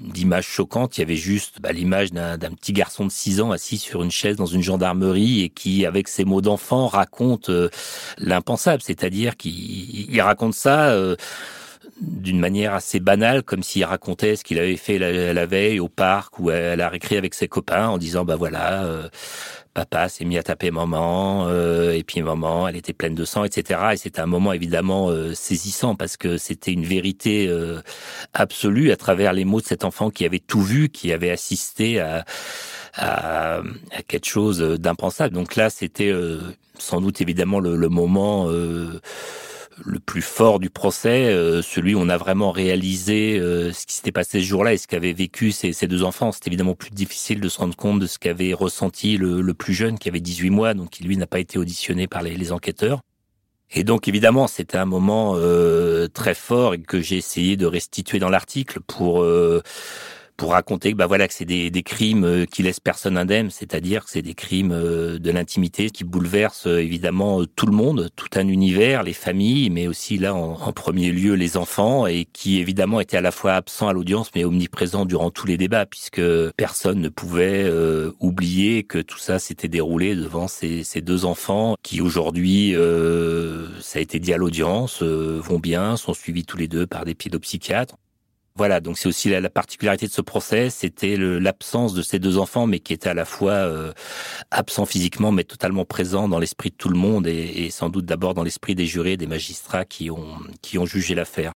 d'image 0.00 0.46
choquante, 0.46 0.96
il 0.96 1.00
y 1.00 1.04
avait 1.04 1.16
juste 1.16 1.60
bah, 1.60 1.72
l'image 1.72 2.12
d'un 2.12 2.38
petit 2.38 2.72
garçon 2.72 3.04
de 3.04 3.10
6 3.10 3.40
ans 3.40 3.50
assis 3.50 3.78
sur 3.78 4.02
une 4.02 4.10
chaise 4.10 4.36
dans 4.36 4.46
une 4.46 4.62
gendarmerie 4.62 5.42
et 5.42 5.48
qui, 5.48 5.86
avec 5.86 6.08
ses 6.08 6.24
mots 6.24 6.40
d'enfant, 6.40 6.86
raconte 6.86 7.48
euh, 7.48 7.68
l'impensable, 8.18 8.82
c'est-à-dire 8.82 9.36
qu'il 9.36 10.20
raconte 10.20 10.54
ça. 10.54 10.90
Euh, 10.90 11.16
d'une 12.00 12.38
manière 12.38 12.74
assez 12.74 13.00
banale, 13.00 13.42
comme 13.42 13.62
s'il 13.62 13.84
racontait 13.84 14.36
ce 14.36 14.44
qu'il 14.44 14.58
avait 14.58 14.76
fait 14.76 14.98
la, 14.98 15.46
veille 15.46 15.80
au 15.80 15.88
parc 15.88 16.38
ou 16.38 16.50
à 16.50 16.76
la 16.76 16.88
récré 16.88 17.16
avec 17.16 17.34
ses 17.34 17.48
copains, 17.48 17.88
en 17.88 17.98
disant 17.98 18.24
bah 18.24 18.36
voilà, 18.36 18.84
euh, 18.84 19.08
papa 19.74 20.08
s'est 20.08 20.24
mis 20.24 20.38
à 20.38 20.42
taper 20.42 20.70
maman, 20.70 21.46
euh, 21.48 21.92
et 21.92 22.02
puis 22.02 22.22
maman, 22.22 22.68
elle 22.68 22.76
était 22.76 22.92
pleine 22.92 23.14
de 23.14 23.24
sang, 23.24 23.44
etc. 23.44 23.80
Et 23.92 23.96
c'était 23.96 24.20
un 24.20 24.26
moment 24.26 24.52
évidemment 24.52 25.08
euh, 25.10 25.34
saisissant 25.34 25.94
parce 25.94 26.16
que 26.16 26.36
c'était 26.36 26.72
une 26.72 26.84
vérité 26.84 27.50
absolue 28.32 28.90
à 28.90 28.96
travers 28.96 29.32
les 29.32 29.44
mots 29.44 29.60
de 29.60 29.66
cet 29.66 29.84
enfant 29.84 30.10
qui 30.10 30.24
avait 30.24 30.40
tout 30.40 30.62
vu, 30.62 30.88
qui 30.88 31.12
avait 31.12 31.30
assisté 31.30 32.00
à, 32.00 32.24
à, 32.94 33.58
à 33.92 34.02
quelque 34.06 34.26
chose 34.26 34.58
d'impensable. 34.60 35.34
Donc 35.34 35.56
là, 35.56 35.70
c'était 35.70 36.12
sans 36.78 37.00
doute 37.00 37.20
évidemment 37.20 37.60
le, 37.60 37.76
le 37.76 37.88
moment 37.88 38.48
le 39.84 39.98
plus 40.00 40.22
fort 40.22 40.58
du 40.58 40.70
procès, 40.70 41.26
euh, 41.26 41.62
celui 41.62 41.94
où 41.94 41.98
on 41.98 42.08
a 42.08 42.16
vraiment 42.16 42.52
réalisé 42.52 43.38
euh, 43.38 43.72
ce 43.72 43.86
qui 43.86 43.94
s'était 43.94 44.12
passé 44.12 44.40
ce 44.40 44.46
jour-là 44.46 44.74
et 44.74 44.78
ce 44.78 44.86
qu'avaient 44.86 45.12
vécu 45.12 45.52
ces, 45.52 45.72
deux 45.86 46.02
enfants. 46.04 46.32
C'est 46.32 46.46
évidemment 46.46 46.74
plus 46.74 46.90
difficile 46.90 47.40
de 47.40 47.48
se 47.48 47.58
rendre 47.58 47.76
compte 47.76 47.98
de 47.98 48.06
ce 48.06 48.18
qu'avait 48.18 48.52
ressenti 48.52 49.16
le, 49.16 49.54
plus 49.54 49.74
jeune, 49.74 49.98
qui 49.98 50.08
avait 50.08 50.20
18 50.20 50.50
mois, 50.50 50.74
donc 50.74 50.90
qui 50.90 51.04
lui 51.04 51.16
n'a 51.16 51.26
pas 51.26 51.40
été 51.40 51.58
auditionné 51.58 52.06
par 52.06 52.22
les, 52.22 52.52
enquêteurs. 52.52 53.00
Et 53.72 53.84
donc 53.84 54.06
évidemment, 54.06 54.46
c'était 54.46 54.76
un 54.76 54.84
moment 54.84 55.34
euh, 55.36 56.06
très 56.08 56.34
fort 56.34 56.74
et 56.74 56.82
que 56.82 57.00
j'ai 57.00 57.16
essayé 57.16 57.56
de 57.56 57.66
restituer 57.66 58.18
dans 58.18 58.28
l'article 58.28 58.80
pour 58.86 59.24
pour 60.36 60.52
raconter 60.52 60.92
que 60.92 60.96
bah 60.96 61.06
voilà 61.06 61.28
que 61.28 61.34
c'est 61.34 61.44
des, 61.44 61.70
des, 61.70 61.82
crimes 61.82 62.24
euh, 62.24 62.44
qui 62.44 62.62
laissent 62.62 62.80
personne 62.80 63.16
indemne, 63.16 63.50
c'est-à-dire 63.50 64.04
que 64.04 64.10
c'est 64.10 64.22
des 64.22 64.34
crimes 64.34 64.72
euh, 64.72 65.18
de 65.18 65.30
l'intimité 65.30 65.90
qui 65.90 66.02
bouleversent 66.04 66.66
euh, 66.66 66.82
évidemment 66.82 67.44
tout 67.56 67.66
le 67.66 67.72
monde, 67.72 68.10
tout 68.16 68.28
un 68.34 68.48
univers, 68.48 69.02
les 69.02 69.12
familles, 69.12 69.70
mais 69.70 69.86
aussi 69.86 70.18
là 70.18 70.34
en, 70.34 70.60
en, 70.60 70.72
premier 70.72 71.12
lieu 71.12 71.34
les 71.34 71.56
enfants 71.56 72.06
et 72.06 72.26
qui 72.32 72.58
évidemment 72.58 73.00
étaient 73.00 73.16
à 73.16 73.20
la 73.20 73.30
fois 73.30 73.52
absents 73.52 73.88
à 73.88 73.92
l'audience 73.92 74.30
mais 74.34 74.44
omniprésents 74.44 75.04
durant 75.04 75.30
tous 75.30 75.46
les 75.46 75.56
débats 75.56 75.86
puisque 75.86 76.20
personne 76.56 77.00
ne 77.00 77.08
pouvait 77.08 77.70
oublier 78.18 78.82
que 78.82 78.98
tout 78.98 79.18
ça 79.18 79.38
s'était 79.38 79.68
déroulé 79.68 80.16
devant 80.16 80.48
ces, 80.48 80.82
ces, 80.82 81.00
deux 81.00 81.24
enfants 81.24 81.76
qui 81.82 82.00
aujourd'hui 82.00 82.74
ça 83.80 83.98
a 83.98 84.02
été 84.02 84.18
dit 84.18 84.32
à 84.32 84.36
l'audience 84.36 85.02
vont 85.02 85.58
bien, 85.58 85.96
sont 85.96 86.14
suivis 86.14 86.44
tous 86.44 86.56
les 86.56 86.68
deux 86.68 86.86
par 86.86 87.04
des 87.04 87.14
pédopsychiatres. 87.14 87.96
Voilà, 88.56 88.78
donc 88.78 88.98
c'est 88.98 89.08
aussi 89.08 89.30
la, 89.30 89.50
particularité 89.50 90.06
de 90.06 90.12
ce 90.12 90.20
procès, 90.20 90.70
c'était 90.70 91.16
l'absence 91.16 91.92
de 91.92 92.02
ces 92.02 92.20
deux 92.20 92.38
enfants, 92.38 92.68
mais 92.68 92.78
qui 92.78 92.92
étaient 92.92 93.08
à 93.08 93.14
la 93.14 93.24
fois 93.24 93.50
euh, 93.50 93.92
absents 94.52 94.86
physiquement, 94.86 95.32
mais 95.32 95.42
totalement 95.42 95.84
présents 95.84 96.28
dans 96.28 96.38
l'esprit 96.38 96.70
de 96.70 96.76
tout 96.76 96.88
le 96.88 96.96
monde, 96.96 97.26
et, 97.26 97.68
sans 97.70 97.88
doute 97.88 98.04
d'abord 98.04 98.32
dans 98.32 98.44
l'esprit 98.44 98.76
des 98.76 98.86
jurés, 98.86 99.16
des 99.16 99.26
magistrats 99.26 99.84
qui 99.84 100.08
ont, 100.08 100.38
qui 100.62 100.78
ont 100.78 100.86
jugé 100.86 101.16
l'affaire. 101.16 101.50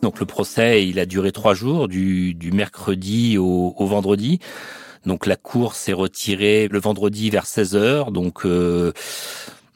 Donc 0.00 0.20
le 0.20 0.26
procès, 0.26 0.86
il 0.86 1.00
a 1.00 1.06
duré 1.06 1.32
trois 1.32 1.54
jours, 1.54 1.88
du, 1.88 2.36
mercredi 2.52 3.36
au 3.36 3.74
vendredi. 3.80 4.38
Donc 5.06 5.26
la 5.26 5.36
cour 5.36 5.74
s'est 5.74 5.92
retirée 5.92 6.68
le 6.68 6.80
vendredi 6.80 7.30
vers 7.30 7.46
16 7.46 7.76
heures. 7.76 8.10
Donc 8.10 8.44
euh, 8.44 8.92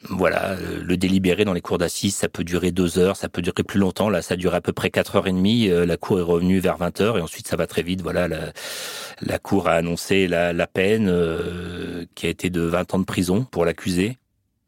voilà, 0.09 0.55
le 0.83 0.97
délibéré 0.97 1.45
dans 1.45 1.53
les 1.53 1.61
cours 1.61 1.77
d'assises, 1.77 2.15
ça 2.15 2.27
peut 2.27 2.43
durer 2.43 2.71
deux 2.71 2.99
heures, 2.99 3.15
ça 3.15 3.29
peut 3.29 3.41
durer 3.41 3.63
plus 3.63 3.79
longtemps. 3.79 4.09
Là, 4.09 4.21
ça 4.21 4.35
dure 4.35 4.53
à 4.55 4.61
peu 4.61 4.73
près 4.73 4.89
quatre 4.89 5.15
heures 5.15 5.27
et 5.27 5.31
demie. 5.31 5.69
Euh, 5.69 5.85
la 5.85 5.95
cour 5.95 6.19
est 6.19 6.23
revenue 6.23 6.59
vers 6.59 6.77
20 6.77 7.01
heures 7.01 7.17
et 7.17 7.21
ensuite 7.21 7.47
ça 7.47 7.55
va 7.55 7.65
très 7.65 7.81
vite. 7.81 8.01
Voilà, 8.01 8.27
la, 8.27 9.39
cour 9.39 9.69
a 9.69 9.73
annoncé 9.73 10.27
la, 10.27 10.67
peine 10.67 11.07
euh, 11.09 12.05
qui 12.15 12.25
a 12.25 12.29
été 12.29 12.49
de 12.49 12.61
20 12.61 12.93
ans 12.93 12.99
de 12.99 13.05
prison 13.05 13.45
pour 13.45 13.63
l'accusé. 13.63 14.17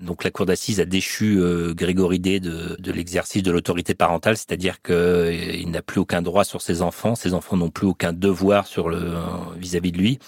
Donc 0.03 0.23
la 0.23 0.31
cour 0.31 0.45
d'assises 0.45 0.79
a 0.79 0.85
déchu 0.85 1.39
euh, 1.39 1.73
Grégory 1.73 2.19
D 2.19 2.39
de, 2.39 2.91
l'exercice 2.91 3.41
de 3.41 3.51
l'autorité 3.51 3.95
parentale, 3.95 4.35
c'est-à-dire 4.37 4.81
qu'il 4.81 4.95
euh, 4.95 5.65
n'a 5.67 5.81
plus 5.81 5.99
aucun 5.99 6.21
droit 6.21 6.43
sur 6.43 6.61
ses 6.61 6.81
enfants, 6.81 7.15
ses 7.15 7.33
enfants 7.33 7.57
n'ont 7.57 7.69
plus 7.69 7.87
aucun 7.87 8.11
devoir 8.13 8.67
sur 8.67 8.89
le 8.89 9.13
vis-à-vis 9.57 9.91
-vis 9.91 9.93
de 9.93 9.97
lui. 9.97 10.19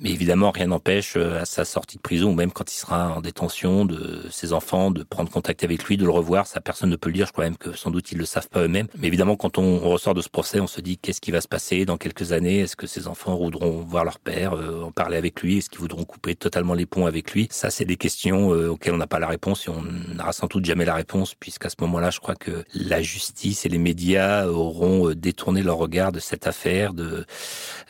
Mais 0.00 0.10
évidemment, 0.10 0.52
rien 0.52 0.68
n'empêche 0.68 1.16
euh, 1.16 1.40
à 1.40 1.44
sa 1.44 1.64
sortie 1.64 1.96
de 1.96 2.02
prison 2.02 2.30
ou 2.30 2.34
même 2.34 2.52
quand 2.52 2.72
il 2.72 2.76
sera 2.76 3.16
en 3.16 3.20
détention 3.20 3.84
de 3.84 4.26
ses 4.30 4.52
enfants 4.52 4.92
de 4.92 5.02
prendre 5.02 5.28
contact 5.28 5.64
avec 5.64 5.82
lui, 5.84 5.96
de 5.96 6.04
le 6.04 6.10
revoir. 6.10 6.46
Ça, 6.46 6.60
personne 6.60 6.88
ne 6.90 6.94
peut 6.94 7.08
le 7.08 7.14
dire. 7.14 7.26
Je 7.26 7.32
crois 7.32 7.44
même 7.44 7.56
que 7.56 7.76
sans 7.76 7.90
doute 7.90 8.12
ils 8.12 8.18
le 8.18 8.24
savent 8.24 8.48
pas 8.48 8.62
eux-mêmes. 8.62 8.86
Mais 8.96 9.08
évidemment, 9.08 9.34
quand 9.34 9.58
on, 9.58 9.80
ressort 9.80 10.14
de 10.14 10.22
ce 10.22 10.28
procès, 10.28 10.60
on 10.60 10.68
se 10.68 10.80
dit 10.80 10.98
qu'est-ce 10.98 11.20
qui 11.20 11.32
va 11.32 11.40
se 11.40 11.48
passer 11.48 11.84
dans 11.84 11.96
quelques 11.96 12.30
années? 12.30 12.60
Est-ce 12.60 12.76
que 12.76 12.86
ses 12.86 13.08
enfants 13.08 13.36
voudront 13.36 13.80
voir 13.80 14.04
leur 14.04 14.20
père, 14.20 14.52
euh, 14.52 14.84
en 14.84 14.92
parler 14.92 15.16
avec 15.16 15.42
lui? 15.42 15.58
Est-ce 15.58 15.68
qu'ils 15.68 15.80
voudront 15.80 16.04
couper 16.04 16.36
totalement 16.36 16.74
les 16.74 16.86
ponts 16.86 17.06
avec 17.06 17.32
lui? 17.32 17.48
Ça, 17.50 17.70
c'est 17.70 17.84
des 17.84 17.96
questions 17.96 18.52
euh, 18.54 18.68
auxquelles 18.68 18.94
on 18.94 18.98
n'a 18.98 19.08
pas 19.08 19.18
la 19.18 19.26
réponse 19.26 19.66
et 19.66 19.70
on 19.70 19.82
n'aura 20.14 20.32
sans 20.32 20.46
doute 20.46 20.64
jamais 20.64 20.84
la 20.84 20.94
réponse 20.94 21.34
puisqu'à 21.34 21.70
ce 21.70 21.76
moment-là, 21.80 22.10
je 22.10 22.20
crois 22.20 22.36
que 22.36 22.64
la 22.72 23.02
justice 23.02 23.66
et 23.66 23.68
les 23.68 23.78
médias 23.78 24.46
auront 24.46 25.10
détourné 25.10 25.62
leur 25.62 25.78
regard 25.78 26.12
de 26.12 26.20
cette 26.20 26.46
affaire, 26.46 26.94
de 26.94 27.26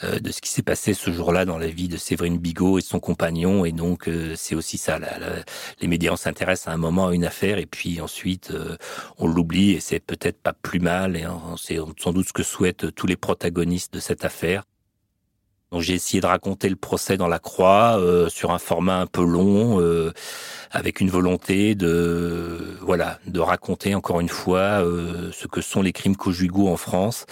de 0.02 0.30
ce 0.30 0.40
qui 0.40 0.48
s'est 0.48 0.62
passé 0.62 0.94
ce 0.94 1.10
jour-là 1.10 1.44
dans 1.44 1.58
la 1.58 1.66
vie 1.66 1.88
de 1.88 1.97
Séverine 1.98 2.38
Bigot 2.38 2.78
et 2.78 2.82
son 2.82 3.00
compagnon. 3.00 3.64
Et 3.64 3.72
donc, 3.72 4.08
euh, 4.08 4.34
c'est 4.36 4.54
aussi 4.54 4.78
ça. 4.78 4.98
les 5.80 5.86
médias, 5.88 6.16
s'intéressent 6.16 6.68
à 6.68 6.72
un 6.72 6.78
moment 6.78 7.08
à 7.08 7.14
une 7.14 7.24
affaire 7.24 7.58
et 7.58 7.66
puis 7.66 8.00
ensuite, 8.00 8.50
euh, 8.50 8.76
on 9.18 9.26
l'oublie 9.26 9.72
et 9.72 9.80
c'est 9.80 10.00
peut-être 10.00 10.40
pas 10.40 10.52
plus 10.52 10.80
mal. 10.80 11.16
Et 11.16 11.24
c'est 11.56 11.78
sans 11.98 12.12
doute 12.12 12.28
ce 12.28 12.32
que 12.32 12.42
souhaitent 12.42 12.94
tous 12.94 13.06
les 13.06 13.16
protagonistes 13.16 13.92
de 13.94 14.00
cette 14.00 14.24
affaire. 14.24 14.64
Donc 15.70 15.82
j'ai 15.82 15.94
essayé 15.94 16.20
de 16.20 16.26
raconter 16.26 16.68
le 16.70 16.76
procès 16.76 17.18
dans 17.18 17.28
la 17.28 17.38
Croix 17.38 17.98
euh, 17.98 18.28
sur 18.30 18.52
un 18.52 18.58
format 18.58 19.00
un 19.00 19.06
peu 19.06 19.22
long, 19.22 19.80
avec 20.70 21.00
une 21.00 21.10
volonté 21.10 21.74
de 21.74 22.76
voilà 22.80 23.18
de 23.26 23.40
raconter 23.40 23.94
encore 23.94 24.20
une 24.20 24.28
fois 24.28 24.82
euh, 24.84 25.30
ce 25.32 25.46
que 25.46 25.60
sont 25.60 25.82
les 25.82 25.92
crimes 25.92 26.16
conjugaux 26.16 26.68
en 26.68 26.76
France 26.76 27.26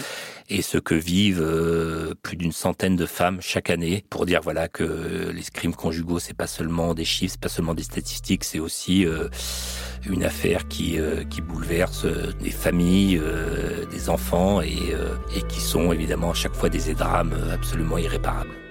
et 0.49 0.63
ce 0.63 0.79
que 0.79 0.95
vivent 0.95 1.45
plus 2.23 2.37
d'une 2.37 2.53
centaine 2.53 2.97
de 2.97 3.07
femmes 3.07 3.39
chaque 3.41 3.71
année 3.71 4.05
pour 4.11 4.27
dire 4.27 4.41
voilà 4.43 4.69
que 4.69 5.31
les 5.35 5.43
crimes 5.43 5.75
conjugaux 5.75 6.19
c'est 6.19 6.37
pas 6.37 6.47
seulement 6.47 6.95
des 6.95 7.05
chiffres, 7.05 7.33
c'est 7.33 7.41
pas 7.41 7.49
seulement 7.49 7.75
des 7.75 7.83
statistiques, 7.83 8.45
c'est 8.45 8.61
aussi 8.61 9.07
une 10.09 10.25
affaire 10.25 10.69
qui, 10.69 10.99
euh, 10.99 11.25
qui 11.25 11.41
bouleverse 11.41 12.05
euh, 12.05 12.33
des 12.41 12.51
familles, 12.51 13.19
euh, 13.23 13.85
des 13.87 14.09
enfants 14.09 14.61
et, 14.61 14.95
et 15.35 15.43
qui 15.49 15.61
sont 15.61 15.93
évidemment 15.93 16.31
à 16.31 16.35
chaque 16.35 16.55
fois 16.55 16.69
des 16.69 16.95
drames 16.95 17.35
absolument 17.53 17.99
irréparables. 17.99 18.66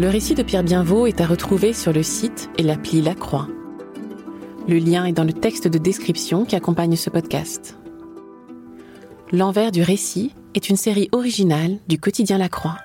Le 0.00 0.08
récit 0.08 0.34
de 0.34 0.42
Pierre 0.42 0.62
Bienvaux 0.62 1.06
est 1.06 1.20
à 1.20 1.26
retrouver 1.26 1.74
sur 1.74 1.92
le 1.92 2.02
site 2.02 2.48
et 2.56 2.62
l'appli 2.62 3.02
La 3.02 3.14
Croix. 3.14 3.46
Le 4.66 4.78
lien 4.78 5.04
est 5.04 5.12
dans 5.12 5.24
le 5.24 5.34
texte 5.34 5.68
de 5.68 5.76
description 5.76 6.46
qui 6.46 6.56
accompagne 6.56 6.96
ce 6.96 7.10
podcast. 7.10 7.76
L'envers 9.30 9.72
du 9.72 9.82
récit 9.82 10.34
est 10.54 10.70
une 10.70 10.76
série 10.76 11.10
originale 11.12 11.76
du 11.86 12.00
quotidien 12.00 12.38
La 12.38 12.48
Croix. 12.48 12.78